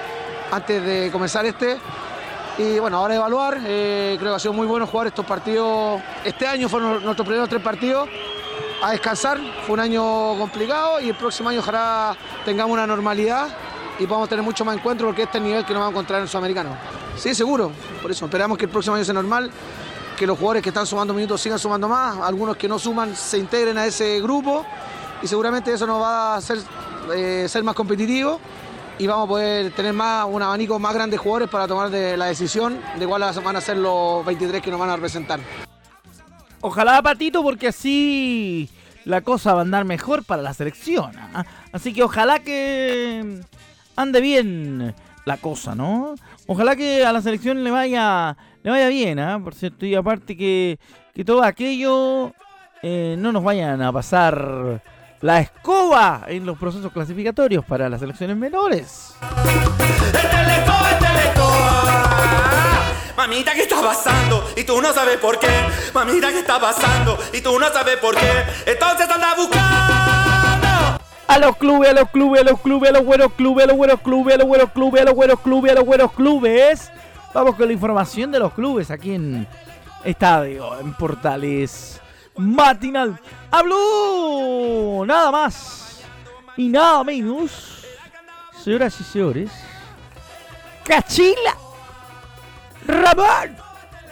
antes 0.52 0.84
de 0.84 1.12
comenzar 1.12 1.46
este. 1.46 1.78
Y 2.58 2.80
bueno, 2.80 2.98
ahora 2.98 3.14
evaluar, 3.14 3.60
eh, 3.64 4.16
creo 4.18 4.32
que 4.32 4.36
ha 4.38 4.40
sido 4.40 4.54
muy 4.54 4.66
bueno 4.66 4.88
jugar 4.88 5.06
estos 5.06 5.24
partidos. 5.24 6.02
Este 6.26 6.48
año 6.48 6.68
fueron 6.68 7.04
nuestros 7.04 7.28
primeros 7.28 7.48
tres 7.48 7.62
partidos 7.62 8.10
a 8.82 8.92
descansar. 8.92 9.40
Fue 9.66 9.74
un 9.74 9.80
año 9.80 10.38
complicado 10.38 11.00
y 11.02 11.10
el 11.10 11.16
próximo 11.16 11.50
año 11.50 11.60
ojalá 11.60 12.16
tengamos 12.46 12.74
una 12.74 12.88
normalidad 12.88 13.48
y 14.00 14.06
podamos 14.06 14.30
tener 14.30 14.44
mucho 14.44 14.64
más 14.64 14.78
encuentros 14.78 15.08
porque 15.08 15.24
este 15.24 15.38
es 15.38 15.44
el 15.44 15.50
nivel 15.50 15.66
que 15.66 15.74
nos 15.74 15.82
vamos 15.82 15.94
a 15.94 15.96
encontrar 15.96 16.20
en 16.20 16.24
el 16.24 16.30
Sudamericano. 16.30 16.78
Sí, 17.16 17.34
seguro. 17.34 17.72
Por 18.02 18.12
eso 18.12 18.26
esperamos 18.26 18.58
que 18.58 18.66
el 18.66 18.72
próximo 18.72 18.96
año 18.96 19.06
sea 19.06 19.14
normal, 19.14 19.50
que 20.16 20.28
los 20.28 20.38
jugadores 20.38 20.64
que 20.64 20.70
están 20.70 20.86
sumando 20.86 21.14
minutos 21.14 21.42
sigan 21.42 21.60
sumando 21.60 21.88
más, 21.88 22.18
algunos 22.18 22.58
que 22.58 22.68
no 22.68 22.78
suman 22.78 23.16
se 23.16 23.38
integren 23.38 23.78
a 23.78 23.86
ese 23.86 24.22
grupo 24.22 24.66
y 25.22 25.28
seguramente 25.28 25.74
eso 25.74 25.88
nos 25.88 26.02
va 26.02 26.34
a 26.34 26.38
hacer 26.38 26.60
eh, 27.16 27.46
ser 27.50 27.64
más 27.64 27.76
competitivos 27.76 28.40
y 29.00 29.08
vamos 29.08 29.26
a 29.26 29.28
poder 29.28 29.72
tener 29.72 29.94
más 29.94 30.26
un 30.30 30.42
abanico 30.42 30.80
más 30.80 30.94
grande 30.94 31.16
de 31.16 31.18
jugadores 31.18 31.50
para 31.50 31.68
tomar 31.68 31.90
la 31.90 32.26
decisión 32.26 32.80
de 32.98 33.08
cuáles 33.08 33.44
van 33.44 33.56
a 33.56 33.62
ser 33.62 33.78
los 33.78 34.26
23 34.26 34.62
que 34.62 34.72
nos 34.72 34.80
van 34.80 34.90
a 34.90 34.96
representar. 34.96 35.40
Ojalá, 36.62 37.02
Patito, 37.02 37.44
porque 37.44 37.68
así 37.68 38.70
la 39.06 39.22
cosa 39.22 39.54
va 39.54 39.60
a 39.60 39.64
andar 39.64 39.86
mejor 39.86 40.24
para 40.24 40.42
la 40.42 40.54
selección. 40.54 41.12
¿ah? 41.18 41.46
Así 41.72 41.94
que 41.94 42.04
ojalá 42.04 42.40
que 42.40 43.42
ande 43.96 44.22
bien 44.22 44.94
la 45.26 45.38
cosa, 45.38 45.76
¿no? 45.76 46.16
Ojalá 46.48 46.76
que 46.76 47.06
a 47.06 47.12
la 47.12 47.22
selección 47.22 47.64
le 47.64 47.72
vaya, 47.72 48.38
le 48.64 48.72
vaya 48.72 48.88
bien, 48.88 49.20
¿ah? 49.20 49.40
Por 49.44 49.54
cierto, 49.54 49.86
y 49.86 49.96
aparte 49.96 50.38
que, 50.38 50.80
que 51.14 51.26
todo 51.26 51.44
aquello 51.44 52.34
eh, 52.82 53.16
no 53.18 53.32
nos 53.32 53.44
vayan 53.44 53.82
a 53.82 53.92
pasar 53.92 54.82
la 55.22 55.40
escoba 55.40 56.26
en 56.28 56.46
los 56.46 56.58
procesos 56.58 56.92
clasificatorios 56.92 57.66
para 57.66 57.90
las 57.90 58.00
selecciones 58.00 58.38
menores. 58.38 59.16
Mamita, 63.28 63.54
¿qué 63.54 63.64
está 63.64 63.82
pasando? 63.82 64.42
Y 64.56 64.64
tú 64.64 64.82
no 64.82 64.94
sabes 64.94 65.18
por 65.18 65.38
qué. 65.38 65.50
Mamita, 65.94 66.30
¿qué 66.30 66.40
está 66.40 66.62
pasando? 66.62 67.20
Y 67.34 67.42
tú 67.42 67.60
no 67.60 67.68
sabes 67.74 67.98
por 67.98 68.16
qué. 68.16 68.46
Entonces 68.66 69.10
anda 69.10 69.36
buscando. 69.36 70.98
A 71.28 71.38
los 71.38 71.58
clubes, 71.58 71.90
a 71.90 71.94
los 71.94 72.10
clubes, 72.10 72.40
a 72.40 72.46
los 72.46 72.62
clubes, 72.62 72.90
a 72.90 72.94
los 72.94 73.04
buenos 73.04 73.34
clubes, 73.34 73.66
a 73.66 73.68
los 73.68 73.76
buenos 73.76 74.00
clubes, 74.00 74.34
a 74.34 74.38
los 74.38 74.48
buenos 74.48 74.72
clubes, 74.72 75.02
a 75.02 75.06
los 75.06 75.16
buenos 75.16 75.40
clubes, 75.42 75.72
a 75.72 75.76
los 75.76 75.86
buenos 75.86 76.12
clubes. 76.14 76.92
Vamos 77.34 77.56
con 77.56 77.68
la 77.68 77.74
información 77.74 78.32
de 78.32 78.40
los 78.40 78.54
clubes 78.54 78.90
aquí 78.92 79.14
en 79.16 79.46
Estadio, 80.06 80.80
en 80.80 80.94
Portales 80.94 82.00
Matinal. 82.38 83.20
Habló 83.52 85.04
nada 85.06 85.32
más 85.32 86.00
y 86.56 86.70
nada 86.70 87.04
menos, 87.04 87.84
señoras 88.64 88.98
y 89.02 89.04
señores, 89.04 89.52
Cachila 90.86 91.67
Ramón. 92.86 93.58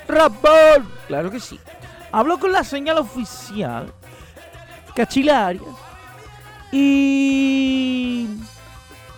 Ramón, 0.08 0.92
claro 1.08 1.32
que 1.32 1.40
sí. 1.40 1.60
Habló 2.12 2.40
con 2.40 2.52
la 2.52 2.64
señal 2.64 2.98
oficial 3.00 3.94
Cachila 4.96 5.48
Arias 5.48 5.64
y 6.72 8.28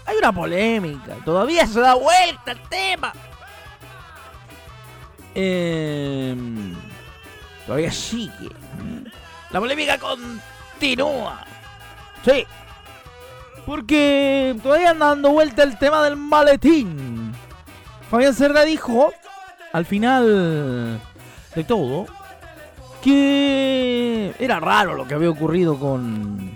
hay 0.06 0.18
una 0.18 0.32
polémica. 0.32 1.16
Todavía 1.26 1.66
se 1.66 1.80
da 1.80 1.96
vuelta 1.96 2.52
el 2.52 2.62
tema. 2.70 3.14
Em, 5.34 6.76
todavía 7.66 7.92
sigue. 7.92 8.50
La 9.50 9.60
polémica 9.60 9.98
continúa. 9.98 11.46
Sí. 12.24 12.46
Porque 13.66 14.56
todavía 14.62 14.92
anda 14.92 15.08
dando 15.08 15.32
vuelta 15.32 15.64
el 15.64 15.78
tema 15.78 16.04
del 16.04 16.16
maletín. 16.16 17.34
Fabián 18.10 18.34
Cerda 18.34 18.64
dijo, 18.64 19.14
al 19.74 19.86
final 19.86 21.00
de 21.56 21.64
todo, 21.64 22.06
que 23.02 24.34
era 24.40 24.60
raro 24.60 24.96
lo 24.96 25.08
que 25.08 25.14
había 25.14 25.30
ocurrido 25.30 25.78
con 25.80 26.56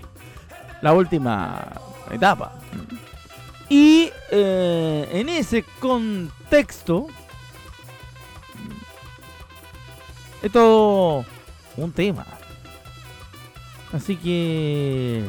la 0.80 0.92
última 0.92 1.72
etapa. 2.10 2.52
Y 3.68 4.10
eh, 4.30 5.08
en 5.12 5.28
ese 5.28 5.64
contexto, 5.80 7.06
es 10.42 10.52
todo 10.52 11.24
un 11.76 11.92
tema. 11.92 12.26
Así 13.92 14.16
que 14.16 15.24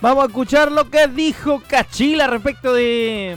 vamos 0.00 0.24
a 0.24 0.26
escuchar 0.26 0.72
lo 0.72 0.90
que 0.90 1.06
dijo 1.08 1.62
Cachila 1.66 2.26
respecto 2.26 2.72
de 2.72 3.36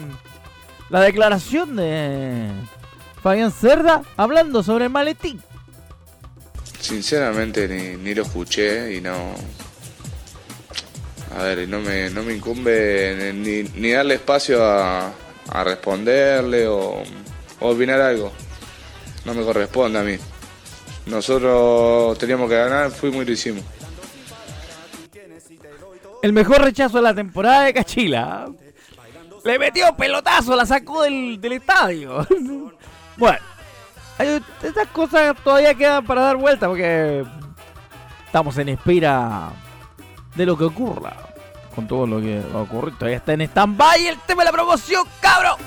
la 0.90 1.02
declaración 1.02 1.76
de 1.76 2.50
Fabián 3.26 3.52
Cerda 3.52 4.04
hablando 4.18 4.62
sobre 4.62 4.84
el 4.84 4.92
maletín. 4.92 5.42
Sinceramente 6.80 7.68
ni, 7.68 7.98
ni 7.98 8.14
lo 8.14 8.22
escuché 8.22 8.96
y 8.96 9.02
no... 9.02 9.16
a 11.36 11.42
ver, 11.42 11.68
no 11.68 11.80
me, 11.80 12.12
no 12.12 12.22
me 12.22 12.36
incumbe 12.36 13.34
ni, 13.34 13.64
ni 13.64 13.90
darle 13.90 14.14
espacio 14.14 14.64
a, 14.64 15.12
a 15.50 15.64
responderle 15.64 16.68
o, 16.68 17.02
o 17.62 17.68
opinar 17.68 18.00
algo. 18.00 18.32
No 19.26 19.34
me 19.34 19.44
corresponde 19.44 19.98
a 19.98 20.04
mí. 20.04 20.18
Nosotros 21.08 22.20
teníamos 22.20 22.48
que 22.48 22.58
ganar, 22.58 22.92
fuimos 22.92 23.24
y 23.24 23.26
lo 23.26 23.32
hicimos. 23.32 23.64
El 26.22 26.32
mejor 26.32 26.62
rechazo 26.62 26.98
de 26.98 27.04
la 27.04 27.16
temporada 27.16 27.64
de 27.64 27.74
Cachila. 27.74 28.52
Le 29.44 29.58
metió 29.58 29.98
pelotazo, 29.98 30.56
la 30.56 30.68
sacó 30.68 31.02
del, 31.02 31.42
del 31.42 31.54
estadio. 31.54 32.28
bueno, 33.18 33.38
hay- 34.18 34.42
estas 34.64 34.88
cosas 34.88 35.36
todavía 35.44 35.74
quedan 35.74 36.06
para 36.06 36.22
dar 36.22 36.36
vuelta 36.38 36.68
porque 36.68 37.24
estamos 38.26 38.58
en 38.58 38.70
espera 38.70 39.50
de 40.36 40.46
lo 40.46 40.58
que 40.58 40.66
ocurra. 40.66 41.14
Con 41.74 41.88
todo 41.90 42.08
lo 42.08 42.22
que 42.22 42.42
va 42.54 42.60
a 42.60 42.64
ocurrir. 42.64 42.96
Todavía 42.96 43.18
está 43.18 43.34
en 43.34 43.42
stand-by 43.42 44.08
el 44.08 44.18
tema 44.20 44.44
de 44.44 44.46
la 44.46 44.52
promoción, 44.54 45.06
cabrón. 45.20 45.58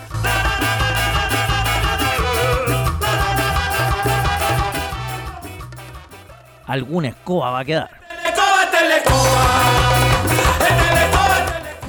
Alguna 6.67 7.09
escoba 7.09 7.51
va 7.51 7.61
a 7.61 7.65
quedar. 7.65 7.91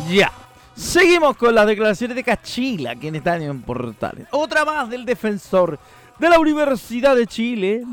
Ya. 0.09 0.31
Seguimos 0.79 1.35
con 1.35 1.53
las 1.53 1.67
declaraciones 1.67 2.15
de 2.15 2.23
Cachila, 2.23 2.95
quien 2.95 3.13
está 3.13 3.35
en 3.35 3.61
Portales. 3.61 4.27
Otra 4.31 4.63
más 4.63 4.89
del 4.89 5.05
defensor 5.05 5.77
de 6.17 6.29
la 6.29 6.39
Universidad 6.39 7.17
de 7.17 7.27
Chile. 7.27 7.83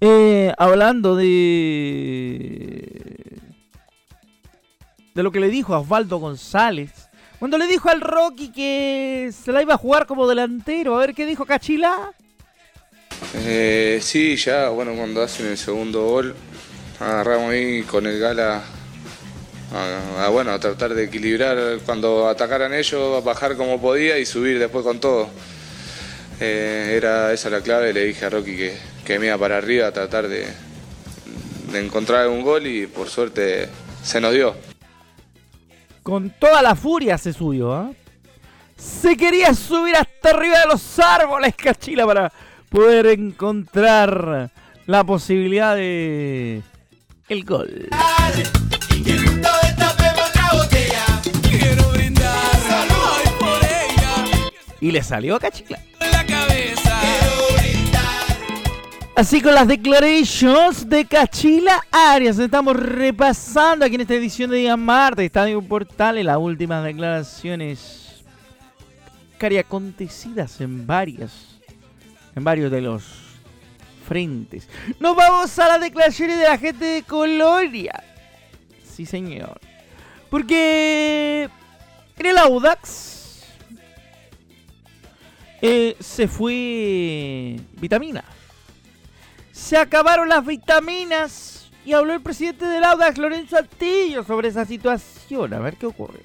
Eh, 0.00 0.54
hablando 0.56 1.16
de. 1.16 2.86
de 5.14 5.22
lo 5.22 5.32
que 5.32 5.40
le 5.40 5.48
dijo 5.48 5.74
a 5.74 5.80
Osvaldo 5.80 6.18
González. 6.18 7.08
Cuando 7.40 7.58
le 7.58 7.66
dijo 7.66 7.88
al 7.88 8.00
Rocky 8.00 8.52
que 8.52 9.30
se 9.32 9.50
la 9.50 9.60
iba 9.60 9.74
a 9.74 9.78
jugar 9.78 10.06
como 10.06 10.28
delantero. 10.28 10.94
A 10.94 11.00
ver 11.00 11.12
qué 11.12 11.26
dijo 11.26 11.44
Cachila. 11.44 12.12
Eh, 13.34 13.98
sí, 14.00 14.36
ya, 14.36 14.68
bueno, 14.68 14.94
cuando 14.94 15.22
hacen 15.22 15.48
el 15.48 15.58
segundo 15.58 16.04
gol, 16.04 16.36
agarramos 17.00 17.50
ahí 17.50 17.82
con 17.82 18.06
el 18.06 18.20
Gala 18.20 18.62
a, 19.72 20.24
a, 20.26 20.28
bueno, 20.28 20.52
a 20.52 20.58
tratar 20.58 20.94
de 20.94 21.04
equilibrar 21.04 21.78
cuando 21.84 22.28
atacaran 22.28 22.74
ellos, 22.74 23.18
a 23.18 23.24
bajar 23.24 23.56
como 23.56 23.80
podía 23.80 24.18
y 24.18 24.26
subir 24.26 24.58
después 24.58 24.84
con 24.84 25.00
todo. 25.00 25.28
Eh, 26.40 26.94
era 26.96 27.32
esa 27.32 27.50
la 27.50 27.60
clave, 27.60 27.92
le 27.92 28.04
dije 28.04 28.24
a 28.24 28.30
Rocky 28.30 28.56
que, 28.56 28.78
que 29.04 29.18
me 29.18 29.26
iba 29.26 29.36
para 29.38 29.58
arriba 29.58 29.88
a 29.88 29.92
tratar 29.92 30.26
de, 30.26 30.46
de 31.70 31.84
encontrar 31.84 32.28
un 32.28 32.42
gol 32.42 32.66
y 32.66 32.86
por 32.86 33.08
suerte 33.08 33.68
se 34.02 34.20
nos 34.20 34.32
dio. 34.32 34.56
Con 36.02 36.30
toda 36.30 36.62
la 36.62 36.74
furia 36.74 37.18
se 37.18 37.32
subió, 37.32 37.74
¿ah? 37.74 37.90
Se 38.76 39.14
quería 39.16 39.52
subir 39.52 39.94
hasta 39.94 40.30
arriba 40.30 40.60
de 40.60 40.66
los 40.66 40.98
árboles, 40.98 41.54
Cachila, 41.54 42.06
para 42.06 42.32
poder 42.70 43.06
encontrar 43.08 44.50
la 44.86 45.04
posibilidad 45.04 45.76
de 45.76 46.62
el 47.28 47.44
gol. 47.44 47.88
Y 54.80 54.90
le 54.90 55.02
salió 55.02 55.36
a 55.36 55.40
Cachila. 55.40 55.78
Así 59.14 59.42
con 59.42 59.54
las 59.54 59.68
declarations 59.68 60.88
de 60.88 61.04
Cachila 61.04 61.84
Arias. 61.90 62.38
Estamos 62.38 62.74
repasando 62.74 63.84
aquí 63.84 63.96
en 63.96 64.00
esta 64.00 64.14
edición 64.14 64.50
de 64.50 64.56
Día 64.56 64.76
Martes. 64.78 65.26
Estadio 65.26 65.60
Portales, 65.60 66.24
las 66.24 66.38
últimas 66.38 66.82
declaraciones 66.84 68.24
cari 69.36 69.58
acontecidas 69.58 70.60
en 70.60 70.86
varias, 70.86 71.32
en 72.34 72.44
varios 72.44 72.70
de 72.70 72.80
los 72.80 73.04
frentes. 74.06 74.68
Nos 74.98 75.16
vamos 75.16 75.58
a 75.58 75.68
las 75.68 75.80
declaraciones 75.80 76.38
de 76.38 76.44
la 76.44 76.58
gente 76.58 76.84
de 76.84 77.02
Colonia. 77.02 78.02
Sí, 78.84 79.04
señor. 79.06 79.60
Porque 80.30 81.48
en 82.18 82.26
el 82.26 82.38
Audax 82.38 83.19
eh, 85.62 85.96
se 86.00 86.28
fue 86.28 87.56
vitamina. 87.80 88.24
Se 89.52 89.76
acabaron 89.76 90.28
las 90.28 90.44
vitaminas 90.46 91.70
y 91.84 91.92
habló 91.92 92.14
el 92.14 92.20
presidente 92.20 92.64
del 92.66 92.84
Audax, 92.84 93.18
Lorenzo 93.18 93.56
Altillo, 93.56 94.22
sobre 94.24 94.48
esa 94.48 94.64
situación. 94.64 95.52
A 95.54 95.58
ver 95.58 95.76
qué 95.76 95.86
ocurre. 95.86 96.20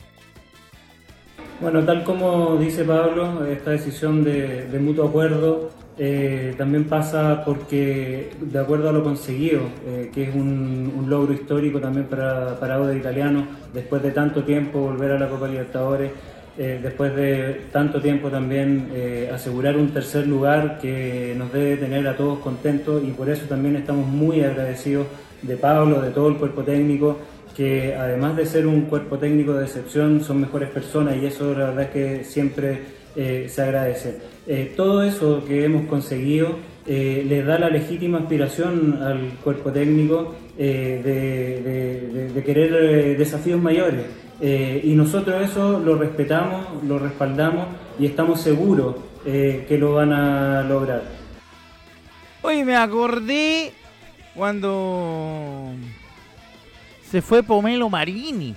Bueno, 1.60 1.84
tal 1.86 2.04
como 2.04 2.58
dice 2.58 2.84
Pablo, 2.84 3.46
esta 3.46 3.72
decisión 3.72 4.24
de, 4.26 4.68
mutuo 4.82 5.08
acuerdo 5.08 5.72
eh, 5.98 6.54
también 6.58 6.84
pasa 6.84 7.44
porque, 7.46 8.32
de 8.42 8.60
acuerdo 8.60 8.90
a 8.90 8.92
lo 8.92 9.04
conseguido, 9.04 9.62
eh, 9.86 10.12
que 10.14 10.24
es 10.24 10.36
un, 10.36 10.94
un, 10.98 11.10
logro 11.10 11.34
histórico 11.34 11.80
también 11.80 12.08
para, 12.08 12.60
para 12.60 12.76
Audax 12.76 12.98
Italiano, 12.98 13.48
después 13.74 14.04
de 14.04 14.12
tanto 14.12 14.44
tiempo 14.44 14.80
volver 14.80 15.12
a 15.12 15.20
la 15.20 15.30
Copa 15.30 15.48
Libertadores, 15.48 16.12
eh, 16.58 16.80
después 16.82 17.16
de 17.16 17.62
tanto 17.72 18.02
tiempo 18.02 18.30
también 18.30 18.90
eh, 18.94 19.30
asegurar 19.34 19.76
un 19.78 19.90
tercer 19.90 20.26
lugar 20.28 20.80
que 20.82 21.34
nos 21.38 21.52
debe 21.52 21.78
tener 21.78 22.08
a 22.08 22.16
todos 22.16 22.40
contentos 22.40 23.04
y 23.04 23.12
por 23.12 23.30
eso 23.30 23.46
también 23.46 23.76
estamos 23.76 24.08
muy 24.08 24.42
agradecidos 24.42 25.08
de 25.42 25.58
Pablo, 25.58 26.02
de 26.02 26.12
todo 26.12 26.30
el 26.30 26.38
cuerpo 26.38 26.64
técnico, 26.64 27.18
que 27.56 27.96
además 27.96 28.36
de 28.36 28.46
ser 28.46 28.68
un 28.68 28.82
cuerpo 28.82 29.18
técnico 29.18 29.54
de 29.54 29.66
excepción, 29.66 30.22
son 30.22 30.42
mejores 30.42 30.70
personas 30.70 31.16
y 31.22 31.26
eso 31.26 31.54
la 31.54 31.68
verdad 31.68 31.84
es 31.84 31.90
que 31.90 32.24
siempre 32.24 32.80
eh, 33.16 33.48
se 33.50 33.62
agradece. 33.62 34.18
Eh, 34.46 34.74
todo 34.76 35.02
eso 35.02 35.44
que 35.48 35.64
hemos 35.64 35.88
conseguido 35.88 36.58
eh, 36.86 37.24
le 37.26 37.44
da 37.44 37.58
la 37.58 37.70
legítima 37.70 38.20
aspiración 38.20 39.02
al 39.02 39.38
cuerpo 39.42 39.72
técnico 39.72 40.36
de, 40.58 41.02
de, 41.02 41.62
de, 41.62 42.30
de, 42.34 42.44
querer 42.44 43.18
desafíos 43.18 43.62
mayores. 43.62 44.02
Y 44.42 44.94
nosotros 44.96 45.42
eso 45.42 45.80
lo 45.80 45.96
respetamos, 45.96 46.84
lo 46.84 47.00
respaldamos 47.00 47.68
y 48.00 48.06
estamos 48.06 48.42
seguros 48.42 48.96
que 49.24 49.78
lo 49.80 49.94
van 49.94 50.14
a 50.14 50.64
lograr. 50.64 51.04
Oye, 52.42 52.64
me 52.64 52.76
acordé 52.76 53.74
cuando 54.36 55.72
se 57.10 57.22
fue 57.22 57.42
Pomelo 57.42 57.90
Marini. 57.90 58.56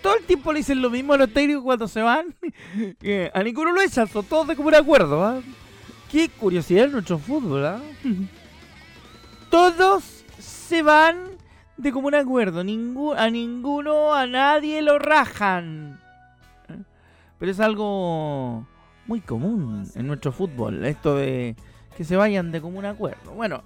Todo 0.00 0.16
el 0.16 0.24
tiempo 0.24 0.52
le 0.52 0.60
dicen 0.60 0.80
lo 0.80 0.88
mismo 0.88 1.14
a 1.14 1.18
los 1.18 1.32
técnicos 1.32 1.64
cuando 1.64 1.88
se 1.88 2.00
van. 2.00 2.34
a 3.34 3.42
ninguno 3.42 3.72
lo 3.72 3.82
echan, 3.82 4.08
son 4.08 4.24
todos 4.24 4.46
de 4.46 4.56
común 4.56 4.74
acuerdo. 4.74 5.24
¿ah? 5.24 5.40
Qué 6.10 6.28
curiosidad 6.28 6.84
en 6.84 6.92
nuestro 6.92 7.18
fútbol. 7.18 7.66
¿ah? 7.66 7.80
todos 9.50 10.24
se 10.38 10.82
van 10.82 11.35
de 11.76 11.92
común 11.92 12.14
acuerdo. 12.14 12.64
Ningún, 12.64 13.16
a 13.16 13.30
ninguno, 13.30 14.14
a 14.14 14.26
nadie 14.26 14.82
lo 14.82 14.98
rajan. 14.98 16.00
Pero 17.38 17.52
es 17.52 17.60
algo 17.60 18.66
muy 19.06 19.20
común 19.20 19.84
en 19.94 20.06
nuestro 20.06 20.32
fútbol. 20.32 20.84
Esto 20.84 21.16
de 21.16 21.56
que 21.96 22.04
se 22.04 22.16
vayan 22.16 22.52
de 22.52 22.60
común 22.60 22.84
acuerdo. 22.84 23.32
Bueno, 23.32 23.62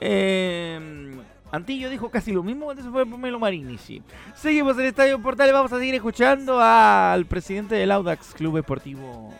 eh, 0.00 1.14
Antillo 1.54 1.88
dijo 1.88 2.10
casi 2.10 2.32
lo 2.32 2.42
mismo 2.42 2.64
cuando 2.64 2.82
se 2.82 2.90
fue 2.90 3.06
Pomelo 3.06 3.38
Marini, 3.38 3.78
sí. 3.78 4.02
Seguimos 4.34 4.74
en 4.74 4.82
el 4.82 4.86
Estadio 4.88 5.20
Portales, 5.22 5.52
vamos 5.52 5.72
a 5.72 5.78
seguir 5.78 5.94
escuchando 5.94 6.60
al 6.60 7.26
presidente 7.26 7.74
del 7.76 7.92
Audax 7.92 8.34
Club 8.34 8.56
Deportivo 8.56 9.32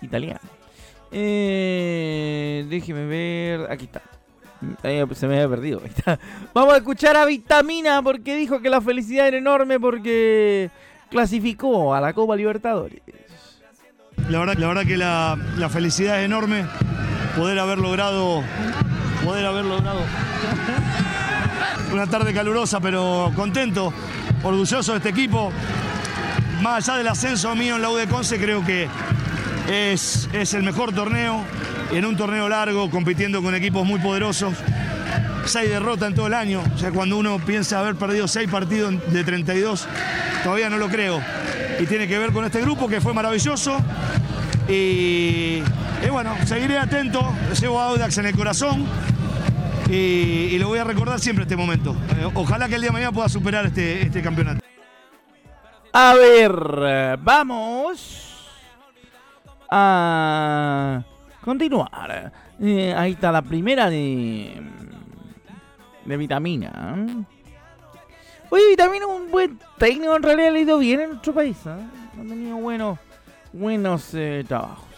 Italiano. 0.00 0.40
Eh, 1.12 2.64
déjeme 2.70 3.04
ver, 3.04 3.70
aquí 3.70 3.84
está. 3.84 4.02
Se 5.14 5.26
me 5.26 5.34
había 5.34 5.48
perdido. 5.48 5.80
Vamos 6.54 6.74
a 6.74 6.76
escuchar 6.78 7.16
a 7.16 7.24
Vitamina 7.24 8.02
porque 8.02 8.36
dijo 8.36 8.60
que 8.60 8.68
la 8.68 8.80
felicidad 8.80 9.28
era 9.28 9.38
enorme 9.38 9.80
porque 9.80 10.70
clasificó 11.10 11.94
a 11.94 12.00
la 12.00 12.12
Copa 12.12 12.36
Libertadores. 12.36 13.00
La 14.28 14.38
verdad, 14.38 14.54
la 14.58 14.68
verdad 14.68 14.86
que 14.86 14.96
la, 14.96 15.38
la 15.56 15.68
felicidad 15.68 16.20
es 16.20 16.26
enorme 16.26 16.66
poder 17.36 17.58
haber 17.58 17.78
logrado 17.78 18.42
poder 19.24 19.46
haber 19.46 19.64
logrado 19.64 20.00
una 21.92 22.06
tarde 22.06 22.32
calurosa, 22.32 22.80
pero 22.80 23.32
contento, 23.34 23.92
orgulloso 24.42 24.92
de 24.92 24.98
este 24.98 25.08
equipo. 25.10 25.52
Más 26.62 26.88
allá 26.88 26.98
del 26.98 27.08
ascenso 27.08 27.54
mío 27.54 27.76
en 27.76 27.82
la 27.82 27.90
U 27.90 27.96
de 27.96 28.06
Conce, 28.06 28.38
creo 28.38 28.64
que 28.64 28.88
es, 29.68 30.28
es 30.32 30.54
el 30.54 30.62
mejor 30.62 30.92
torneo, 30.92 31.44
en 31.92 32.04
un 32.04 32.16
torneo 32.16 32.48
largo, 32.48 32.90
compitiendo 32.90 33.42
con 33.42 33.54
equipos 33.54 33.86
muy 33.86 34.00
poderosos. 34.00 34.54
Seis 35.44 35.70
derrotas 35.70 36.08
en 36.08 36.14
todo 36.14 36.26
el 36.26 36.34
año, 36.34 36.62
o 36.74 36.78
sea, 36.78 36.90
cuando 36.90 37.16
uno 37.16 37.38
piensa 37.38 37.80
haber 37.80 37.96
perdido 37.96 38.28
seis 38.28 38.48
partidos 38.48 38.94
de 39.12 39.24
32, 39.24 39.86
todavía 40.44 40.68
no 40.68 40.76
lo 40.76 40.88
creo. 40.88 41.20
Y 41.80 41.86
tiene 41.86 42.06
que 42.06 42.18
ver 42.18 42.32
con 42.32 42.44
este 42.44 42.60
grupo 42.60 42.88
que 42.88 43.00
fue 43.00 43.14
maravilloso. 43.14 43.76
Y, 44.68 45.62
bueno, 46.10 46.36
seguiré 46.46 46.78
atento, 46.78 47.32
llevo 47.60 47.80
a 47.80 47.86
Audax 47.88 48.18
en 48.18 48.26
el 48.26 48.36
corazón 48.36 48.86
y, 49.88 50.56
lo 50.58 50.68
voy 50.68 50.78
a 50.78 50.84
recordar 50.84 51.18
siempre 51.18 51.42
este 51.42 51.56
momento. 51.56 51.96
Eh, 52.16 52.28
ojalá 52.34 52.68
que 52.68 52.76
el 52.76 52.82
día 52.82 52.90
de 52.90 52.92
mañana 52.92 53.12
pueda 53.12 53.28
superar 53.28 53.66
este, 53.66 54.02
este 54.02 54.22
campeonato. 54.22 54.60
A 55.92 56.14
ver, 56.14 57.18
vamos 57.20 58.29
a 59.70 61.02
continuar. 61.42 62.32
Eh, 62.60 62.94
ahí 62.96 63.12
está 63.12 63.32
la 63.32 63.42
primera 63.42 63.88
de, 63.88 64.60
de 66.04 66.16
vitamina. 66.16 67.06
Oye, 68.50 68.68
vitamina 68.70 69.06
es 69.06 69.20
un 69.20 69.30
buen 69.30 69.58
técnico, 69.78 70.16
en 70.16 70.22
realidad 70.22 70.52
le 70.52 70.58
ha 70.58 70.62
ido 70.62 70.78
bien 70.78 71.00
en 71.00 71.10
nuestro 71.10 71.32
país. 71.32 71.56
¿eh? 71.66 71.70
Ha 71.70 72.22
tenido 72.22 72.56
buenos, 72.56 72.98
buenos 73.52 74.14
trabajos. 74.46 74.88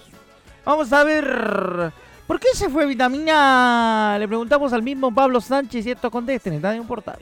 Vamos 0.64 0.92
a 0.92 1.04
ver 1.04 1.92
¿Por 2.32 2.40
qué 2.40 2.48
se 2.54 2.70
fue 2.70 2.86
Vitamina? 2.86 4.16
Le 4.18 4.26
preguntamos 4.26 4.72
al 4.72 4.82
mismo 4.82 5.12
Pablo 5.12 5.38
Sánchez 5.38 5.86
y 5.86 5.90
esto 5.90 6.10
conteste 6.10 6.48
en 6.48 6.56
Estadio 6.56 6.82
Portal. 6.84 7.18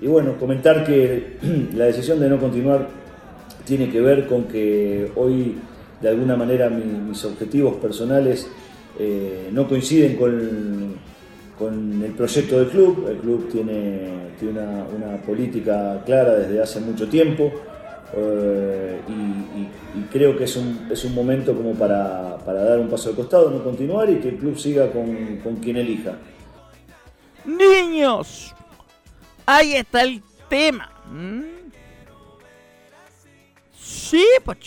Y 0.00 0.06
bueno, 0.06 0.36
comentar 0.38 0.84
que 0.84 1.38
la 1.74 1.86
decisión 1.86 2.20
de 2.20 2.28
no 2.28 2.38
continuar 2.38 2.88
tiene 3.64 3.90
que 3.90 4.00
ver 4.00 4.28
con 4.28 4.44
que 4.44 5.10
hoy 5.16 5.56
de 6.00 6.08
alguna 6.08 6.36
manera 6.36 6.68
mis 6.70 7.24
objetivos 7.24 7.76
personales 7.76 8.48
eh, 8.98 9.48
no 9.52 9.68
coinciden 9.68 10.16
con, 10.16 10.96
con, 11.58 12.02
el 12.02 12.12
proyecto 12.12 12.58
del 12.58 12.68
club. 12.68 13.06
El 13.08 13.18
club 13.18 13.48
tiene, 13.50 14.32
tiene 14.38 14.60
una, 14.60 14.84
una 14.96 15.16
política 15.22 16.02
clara 16.04 16.34
desde 16.36 16.62
hace 16.62 16.80
mucho 16.80 17.08
tiempo. 17.08 17.52
Eh, 18.14 19.00
y, 19.08 19.68
creo 20.10 20.36
que 20.36 20.44
es 20.44 20.56
un, 20.56 20.88
es 20.90 21.04
un 21.04 21.14
momento 21.14 21.54
como 21.54 21.74
para, 21.74 22.38
dar 22.38 22.78
un 22.78 22.88
paso 22.88 23.10
al 23.10 23.16
costado, 23.16 23.50
no 23.50 23.62
continuar 23.62 24.08
y 24.08 24.20
que 24.20 24.30
el 24.30 24.36
club 24.36 24.56
siga 24.56 24.90
con, 24.90 25.56
quien 25.60 25.76
elija. 25.76 26.16
Niños, 27.44 28.54
ahí 29.44 29.74
está 29.74 30.02
el 30.02 30.22
tema. 30.48 30.90
Sí, 33.78 34.24
pues. 34.44 34.58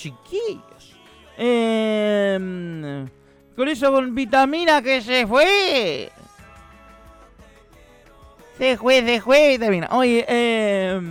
Em, 1.37 3.07
con 3.55 3.67
eso 3.67 3.91
con 3.91 4.13
vitamina 4.13 4.81
que 4.81 5.01
se 5.01 5.25
fue. 5.25 6.11
Se 8.57 8.77
fue, 8.77 9.03
se 9.03 9.21
fue 9.21 9.49
vitamina. 9.49 9.89
Oye, 9.91 10.25
eh 10.27 11.01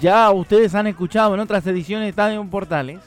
ya 0.00 0.30
ustedes 0.32 0.74
han 0.74 0.86
escuchado 0.86 1.34
en 1.34 1.40
otras 1.40 1.66
ediciones 1.66 2.06
de 2.06 2.10
Estadio 2.10 2.44
Portales 2.50 3.00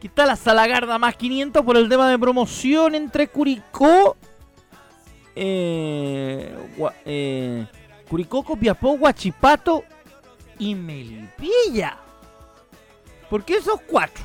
que 0.00 0.06
está 0.06 0.26
la 0.26 0.36
Salagarda 0.36 0.98
más 0.98 1.16
500 1.16 1.62
por 1.64 1.76
el 1.76 1.88
tema 1.88 2.10
de 2.10 2.18
promoción 2.18 2.94
entre 2.96 3.28
Curicó, 3.28 4.16
eh, 5.36 6.52
eh, 7.04 7.66
Curicó, 8.08 8.42
Copiapó, 8.42 8.98
Guachipato 8.98 9.84
y 10.58 10.74
Melipilla. 10.74 11.98
¿Por 13.30 13.44
qué 13.44 13.58
esos 13.58 13.80
cuatro? 13.82 14.24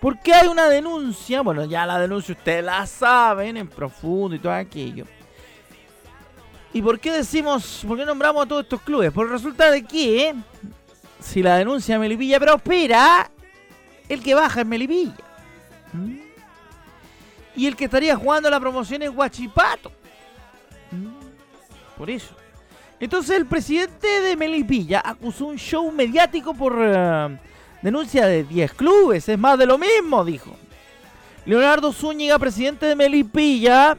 Porque 0.00 0.32
hay 0.32 0.48
una 0.48 0.68
denuncia, 0.68 1.42
bueno, 1.42 1.66
ya 1.66 1.84
la 1.84 1.98
denuncia 1.98 2.34
ustedes 2.34 2.64
la 2.64 2.86
saben 2.86 3.58
en 3.58 3.68
profundo 3.68 4.34
y 4.34 4.38
todo 4.38 4.52
aquello. 4.52 5.04
¿Y 6.72 6.80
por 6.80 6.98
qué 6.98 7.12
decimos, 7.12 7.84
por 7.86 7.98
qué 7.98 8.04
nombramos 8.04 8.44
a 8.44 8.48
todos 8.48 8.62
estos 8.62 8.80
clubes? 8.80 9.12
Porque 9.12 9.32
resulta 9.32 9.70
de 9.70 9.84
que 9.84 10.34
si 11.18 11.42
la 11.42 11.56
denuncia 11.56 11.96
de 11.96 11.98
Melipilla 11.98 12.40
prospera, 12.40 13.30
el 14.08 14.22
que 14.22 14.34
baja 14.34 14.60
es 14.60 14.66
Melipilla. 14.66 15.14
Y 17.54 17.66
el 17.66 17.76
que 17.76 17.84
estaría 17.84 18.16
jugando 18.16 18.48
la 18.48 18.60
promoción 18.60 19.02
es 19.02 19.10
Guachipato. 19.10 19.92
Por 21.98 22.08
eso. 22.08 22.34
Entonces 22.98 23.36
el 23.36 23.46
presidente 23.46 24.20
de 24.20 24.36
Melipilla 24.36 25.02
acusó 25.04 25.46
un 25.46 25.56
show 25.56 25.90
mediático 25.90 26.54
por 26.54 26.78
eh, 26.80 27.38
denuncia 27.82 28.26
de 28.26 28.44
10 28.44 28.72
clubes. 28.74 29.28
Es 29.28 29.38
más 29.38 29.58
de 29.58 29.66
lo 29.66 29.78
mismo, 29.78 30.24
dijo. 30.24 30.56
Leonardo 31.46 31.92
Zúñiga, 31.92 32.38
presidente 32.38 32.86
de 32.86 32.96
Melipilla, 32.96 33.96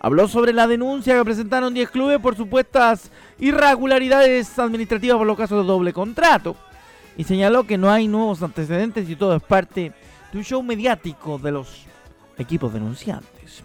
habló 0.00 0.28
sobre 0.28 0.52
la 0.52 0.66
denuncia 0.66 1.16
que 1.16 1.24
presentaron 1.24 1.72
10 1.72 1.90
clubes 1.90 2.18
por 2.18 2.36
supuestas 2.36 3.10
irregularidades 3.38 4.58
administrativas 4.58 5.16
por 5.16 5.26
los 5.26 5.36
casos 5.36 5.62
de 5.62 5.66
doble 5.66 5.92
contrato 5.92 6.56
y 7.16 7.24
señaló 7.24 7.64
que 7.64 7.78
no 7.78 7.90
hay 7.90 8.08
nuevos 8.08 8.42
antecedentes 8.42 9.08
y 9.08 9.16
todo 9.16 9.36
es 9.36 9.42
parte 9.42 9.92
de 10.32 10.38
un 10.38 10.44
show 10.44 10.62
mediático 10.62 11.38
de 11.38 11.52
los 11.52 11.86
equipos 12.38 12.72
denunciantes. 12.72 13.62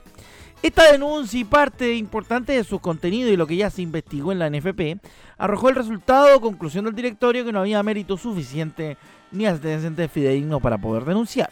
Esta 0.62 0.92
denuncia 0.92 1.40
y 1.40 1.46
parte 1.46 1.96
importante 1.96 2.54
de 2.54 2.64
su 2.64 2.80
contenido 2.80 3.30
y 3.30 3.38
lo 3.38 3.48
que 3.48 3.56
ya 3.56 3.70
se 3.70 3.82
investigó 3.82 4.32
en 4.32 4.40
la 4.40 4.50
NFP 4.50 5.00
arrojó 5.38 5.70
el 5.70 5.76
resultado 5.76 6.40
conclusión 6.42 6.86
del 6.86 6.96
directorio 6.96 7.46
que 7.46 7.54
no 7.54 7.62
había 7.62 7.82
mérito 7.82 8.18
suficiente 8.18 8.98
ni 9.32 9.46
antecedentes 9.46 10.12
fidedignos 10.12 10.62
para 10.62 10.78
poder 10.78 11.06
denunciar. 11.06 11.50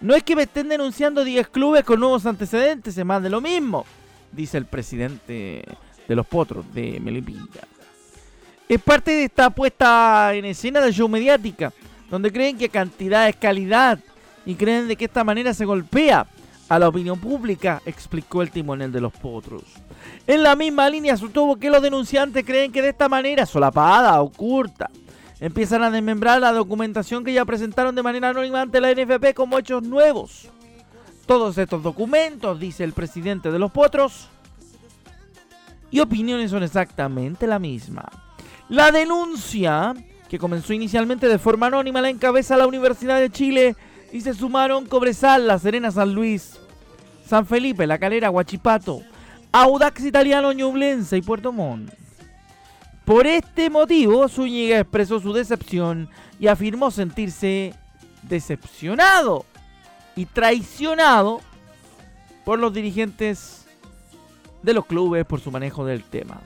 No 0.00 0.14
es 0.14 0.22
que 0.22 0.34
me 0.34 0.42
estén 0.42 0.68
denunciando 0.68 1.22
10 1.24 1.48
clubes 1.48 1.84
con 1.84 2.00
nuevos 2.00 2.26
antecedentes, 2.26 2.96
es 2.98 3.04
más 3.04 3.22
de 3.22 3.30
lo 3.30 3.40
mismo, 3.40 3.84
dice 4.32 4.58
el 4.58 4.66
presidente 4.66 5.64
de 6.08 6.16
los 6.16 6.26
potros 6.26 6.64
de 6.74 6.98
Melipilla. 7.00 7.62
Es 8.68 8.80
parte 8.80 9.10
de 9.12 9.24
esta 9.24 9.50
puesta 9.50 10.34
en 10.34 10.44
escena 10.44 10.80
de 10.80 10.92
show 10.92 11.08
mediática, 11.08 11.72
donde 12.10 12.32
creen 12.32 12.58
que 12.58 12.68
cantidad 12.68 13.28
es 13.28 13.36
calidad 13.36 13.98
y 14.44 14.54
creen 14.54 14.88
de 14.88 14.96
que 14.96 15.04
esta 15.04 15.24
manera 15.24 15.54
se 15.54 15.64
golpea 15.64 16.26
a 16.68 16.78
la 16.78 16.88
opinión 16.88 17.18
pública, 17.18 17.82
explicó 17.84 18.42
el 18.42 18.50
timonel 18.50 18.90
de 18.90 19.00
los 19.00 19.12
potros. 19.12 19.62
En 20.26 20.42
la 20.42 20.56
misma 20.56 20.88
línea 20.88 21.16
sostuvo 21.16 21.56
que 21.56 21.70
los 21.70 21.82
denunciantes 21.82 22.44
creen 22.44 22.72
que 22.72 22.82
de 22.82 22.88
esta 22.88 23.08
manera, 23.08 23.44
solapada, 23.46 24.20
oculta, 24.20 24.90
empiezan 25.42 25.82
a 25.82 25.90
desmembrar 25.90 26.40
la 26.40 26.52
documentación 26.52 27.24
que 27.24 27.32
ya 27.32 27.44
presentaron 27.44 27.96
de 27.96 28.02
manera 28.04 28.28
anónima 28.28 28.60
ante 28.60 28.80
la 28.80 28.92
NFP 28.92 29.34
como 29.34 29.58
hechos 29.58 29.82
nuevos. 29.82 30.48
Todos 31.26 31.58
estos 31.58 31.82
documentos, 31.82 32.60
dice 32.60 32.84
el 32.84 32.92
presidente 32.92 33.50
de 33.50 33.58
los 33.58 33.72
potros, 33.72 34.28
y 35.90 35.98
opiniones 35.98 36.52
son 36.52 36.62
exactamente 36.62 37.48
la 37.48 37.58
misma. 37.58 38.08
La 38.68 38.92
denuncia, 38.92 39.94
que 40.28 40.38
comenzó 40.38 40.74
inicialmente 40.74 41.26
de 41.26 41.40
forma 41.40 41.66
anónima, 41.66 42.00
la 42.00 42.10
encabeza 42.10 42.56
la 42.56 42.68
Universidad 42.68 43.18
de 43.18 43.30
Chile 43.30 43.74
y 44.12 44.20
se 44.20 44.34
sumaron 44.34 44.86
Cobresal, 44.86 45.48
La 45.48 45.58
Serena, 45.58 45.90
San 45.90 46.14
Luis, 46.14 46.60
San 47.26 47.46
Felipe, 47.46 47.88
La 47.88 47.98
Calera, 47.98 48.30
Huachipato, 48.30 49.02
Audax 49.50 50.04
Italiano, 50.04 50.52
Ñublense 50.52 51.16
y 51.16 51.22
Puerto 51.22 51.50
Montt. 51.50 52.01
Por 53.04 53.26
este 53.26 53.68
motivo, 53.68 54.28
Zúñiga 54.28 54.78
expresó 54.78 55.18
su 55.18 55.32
decepción 55.32 56.08
y 56.38 56.46
afirmó 56.46 56.90
sentirse 56.90 57.74
decepcionado 58.22 59.44
y 60.14 60.26
traicionado 60.26 61.40
por 62.44 62.58
los 62.58 62.72
dirigentes 62.72 63.66
de 64.62 64.74
los 64.74 64.86
clubes 64.86 65.24
por 65.24 65.40
su 65.40 65.50
manejo 65.50 65.84
del 65.84 66.04
tema. 66.04 66.40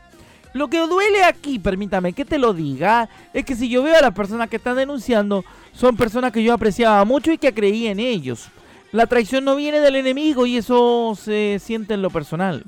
Lo 0.55 0.69
que 0.69 0.79
duele 0.79 1.23
aquí, 1.25 1.59
permítame 1.59 2.15
que 2.15 2.25
te 2.25 2.39
lo 2.39 2.55
diga, 2.55 3.11
es 3.35 3.45
que 3.45 3.55
si 3.55 3.69
yo 3.69 3.83
veo 3.83 3.95
a 3.95 4.01
las 4.01 4.15
personas 4.15 4.49
que 4.49 4.57
están 4.57 4.77
denunciando, 4.77 5.45
son 5.73 5.97
personas 5.99 6.33
que 6.33 6.43
yo 6.43 6.55
apreciaba 6.55 7.05
mucho 7.05 7.31
y 7.31 7.37
que 7.37 7.53
creí 7.53 7.89
en 7.89 8.01
ellos. 8.01 8.49
La 8.93 9.07
traición 9.07 9.45
no 9.45 9.57
viene 9.57 9.81
del 9.81 9.97
enemigo 9.97 10.47
y 10.47 10.57
eso 10.57 11.15
se 11.21 11.59
siente 11.63 11.93
en 11.93 12.01
lo 12.01 12.09
personal. 12.09 12.65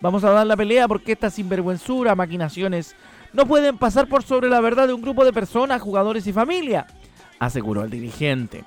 Vamos 0.00 0.22
a 0.22 0.30
dar 0.30 0.46
la 0.46 0.56
pelea 0.56 0.86
porque 0.86 1.12
esta 1.12 1.30
sinvergüenzura, 1.30 2.14
maquinaciones, 2.14 2.94
no 3.32 3.46
pueden 3.46 3.78
pasar 3.78 4.08
por 4.08 4.22
sobre 4.22 4.48
la 4.48 4.60
verdad 4.60 4.86
de 4.86 4.94
un 4.94 5.02
grupo 5.02 5.24
de 5.24 5.32
personas, 5.32 5.80
jugadores 5.80 6.26
y 6.26 6.32
familia, 6.32 6.86
aseguró 7.38 7.82
el 7.84 7.90
dirigente. 7.90 8.64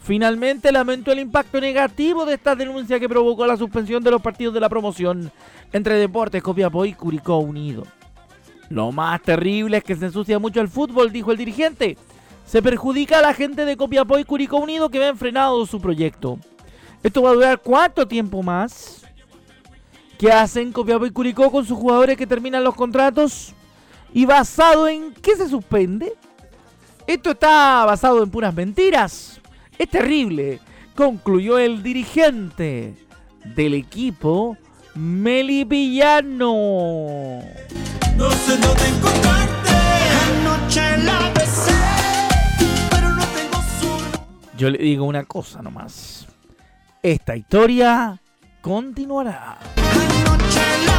Finalmente 0.00 0.70
lamentó 0.70 1.12
el 1.12 1.20
impacto 1.20 1.58
negativo 1.60 2.26
de 2.26 2.34
esta 2.34 2.54
denuncia 2.54 3.00
que 3.00 3.08
provocó 3.08 3.46
la 3.46 3.56
suspensión 3.56 4.04
de 4.04 4.10
los 4.10 4.20
partidos 4.20 4.52
de 4.52 4.60
la 4.60 4.68
promoción 4.68 5.32
entre 5.72 5.94
Deportes 5.94 6.42
Copiapó 6.42 6.84
y 6.84 6.92
Curicó 6.92 7.38
Unido. 7.38 7.84
Lo 8.68 8.92
más 8.92 9.22
terrible 9.22 9.78
es 9.78 9.84
que 9.84 9.96
se 9.96 10.06
ensucia 10.06 10.38
mucho 10.38 10.60
el 10.60 10.68
fútbol, 10.68 11.10
dijo 11.10 11.32
el 11.32 11.38
dirigente. 11.38 11.96
Se 12.44 12.60
perjudica 12.60 13.20
a 13.20 13.22
la 13.22 13.32
gente 13.32 13.64
de 13.64 13.78
Copiapó 13.78 14.18
y 14.18 14.24
Curicó 14.24 14.58
Unido 14.58 14.90
que 14.90 14.98
ven 14.98 15.16
frenado 15.16 15.64
su 15.64 15.80
proyecto. 15.80 16.38
¿Esto 17.02 17.22
va 17.22 17.30
a 17.30 17.34
durar 17.34 17.60
cuánto 17.62 18.06
tiempo 18.06 18.42
más? 18.42 19.06
¿Qué 20.18 20.30
hacen 20.30 20.70
Copiapó 20.72 21.06
y 21.06 21.10
Curicó 21.10 21.50
con 21.50 21.64
sus 21.64 21.78
jugadores 21.78 22.18
que 22.18 22.26
terminan 22.26 22.62
los 22.62 22.74
contratos? 22.74 23.54
¿Y 24.14 24.24
basado 24.26 24.86
en 24.86 25.12
qué 25.12 25.36
se 25.36 25.48
suspende? 25.48 26.12
Esto 27.04 27.32
está 27.32 27.84
basado 27.84 28.22
en 28.22 28.30
puras 28.30 28.54
mentiras. 28.54 29.40
Es 29.76 29.90
terrible, 29.90 30.60
concluyó 30.94 31.58
el 31.58 31.82
dirigente 31.82 32.94
del 33.56 33.74
equipo 33.74 34.56
melipillano. 34.94 36.54
No 38.16 38.30
sé 38.30 38.56
dónde 38.56 38.86
encontrarte. 38.86 39.70
Anoche 40.30 40.96
la 40.98 41.32
besé, 41.32 41.72
pero 42.90 43.08
no 43.10 43.24
tengo 43.24 43.60
su... 43.80 43.88
Yo 44.56 44.70
le 44.70 44.78
digo 44.78 45.06
una 45.06 45.24
cosa 45.24 45.60
nomás. 45.60 46.28
Esta 47.02 47.34
historia 47.34 48.20
continuará. 48.60 49.58
Anoche 49.76 50.60
la 50.86 50.93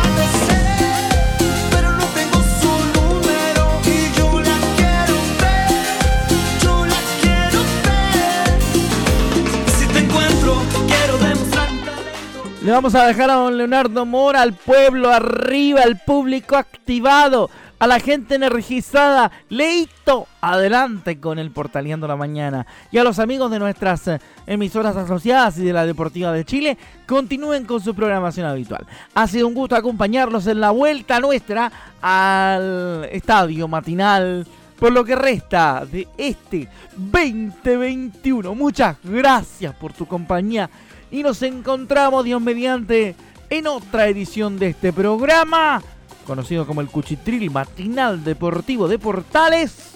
Le 12.65 12.71
vamos 12.71 12.95
a 12.95 13.05
dejar 13.05 13.29
a 13.29 13.35
don 13.35 13.59
Leonardo 13.59 14.07
Mora, 14.07 14.41
al 14.41 14.53
pueblo 14.53 15.11
arriba, 15.11 15.83
al 15.83 15.99
público 15.99 16.55
activado, 16.55 17.51
a 17.77 17.85
la 17.85 17.99
gente 17.99 18.33
energizada. 18.33 19.31
Leito, 19.49 20.25
adelante 20.41 21.19
con 21.19 21.37
el 21.37 21.51
Portaleando 21.51 22.07
la 22.07 22.15
Mañana. 22.15 22.65
Y 22.91 22.97
a 22.97 23.03
los 23.03 23.19
amigos 23.19 23.51
de 23.51 23.59
nuestras 23.59 24.07
eh, 24.07 24.19
emisoras 24.47 24.97
asociadas 24.97 25.59
y 25.59 25.63
de 25.63 25.73
la 25.73 25.85
Deportiva 25.85 26.31
de 26.31 26.43
Chile, 26.43 26.75
continúen 27.05 27.65
con 27.65 27.81
su 27.81 27.93
programación 27.93 28.47
habitual. 28.47 28.87
Ha 29.13 29.27
sido 29.27 29.47
un 29.47 29.53
gusto 29.53 29.75
acompañarlos 29.75 30.47
en 30.47 30.59
la 30.59 30.71
vuelta 30.71 31.19
nuestra 31.19 31.71
al 32.01 33.07
estadio 33.11 33.67
matinal 33.67 34.47
por 34.79 34.91
lo 34.91 35.05
que 35.05 35.15
resta 35.15 35.85
de 35.85 36.07
este 36.17 36.67
2021. 36.95 38.55
Muchas 38.55 38.97
gracias 39.03 39.75
por 39.75 39.93
tu 39.93 40.07
compañía 40.07 40.67
y 41.11 41.23
nos 41.23 41.41
encontramos, 41.41 42.23
Dios 42.25 42.41
mediante, 42.41 43.15
en 43.49 43.67
otra 43.67 44.07
edición 44.07 44.57
de 44.57 44.69
este 44.69 44.91
programa, 44.91 45.81
conocido 46.25 46.65
como 46.65 46.81
el 46.81 46.87
Cuchitril 46.87 47.51
Matinal 47.51 48.23
Deportivo 48.23 48.87
de 48.87 48.99
Portales, 48.99 49.95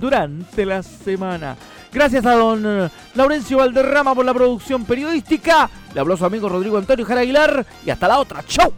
durante 0.00 0.66
la 0.66 0.82
semana. 0.82 1.56
Gracias 1.92 2.26
a 2.26 2.34
don 2.34 2.90
Laurencio 3.14 3.58
Valderrama 3.58 4.14
por 4.14 4.24
la 4.24 4.34
producción 4.34 4.84
periodística. 4.84 5.70
Le 5.94 6.00
habló 6.00 6.16
su 6.16 6.24
amigo 6.24 6.48
Rodrigo 6.48 6.76
Antonio 6.76 7.04
Jara 7.04 7.20
Aguilar 7.20 7.64
y 7.86 7.90
hasta 7.90 8.08
la 8.08 8.18
otra. 8.18 8.44
¡Chau! 8.46 8.72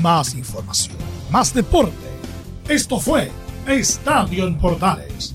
Más 0.00 0.34
información, 0.34 0.96
más 1.30 1.52
deporte. 1.52 1.92
Esto 2.68 2.98
fue 2.98 3.30
Estadio 3.66 4.46
en 4.46 4.58
Portales, 4.58 5.34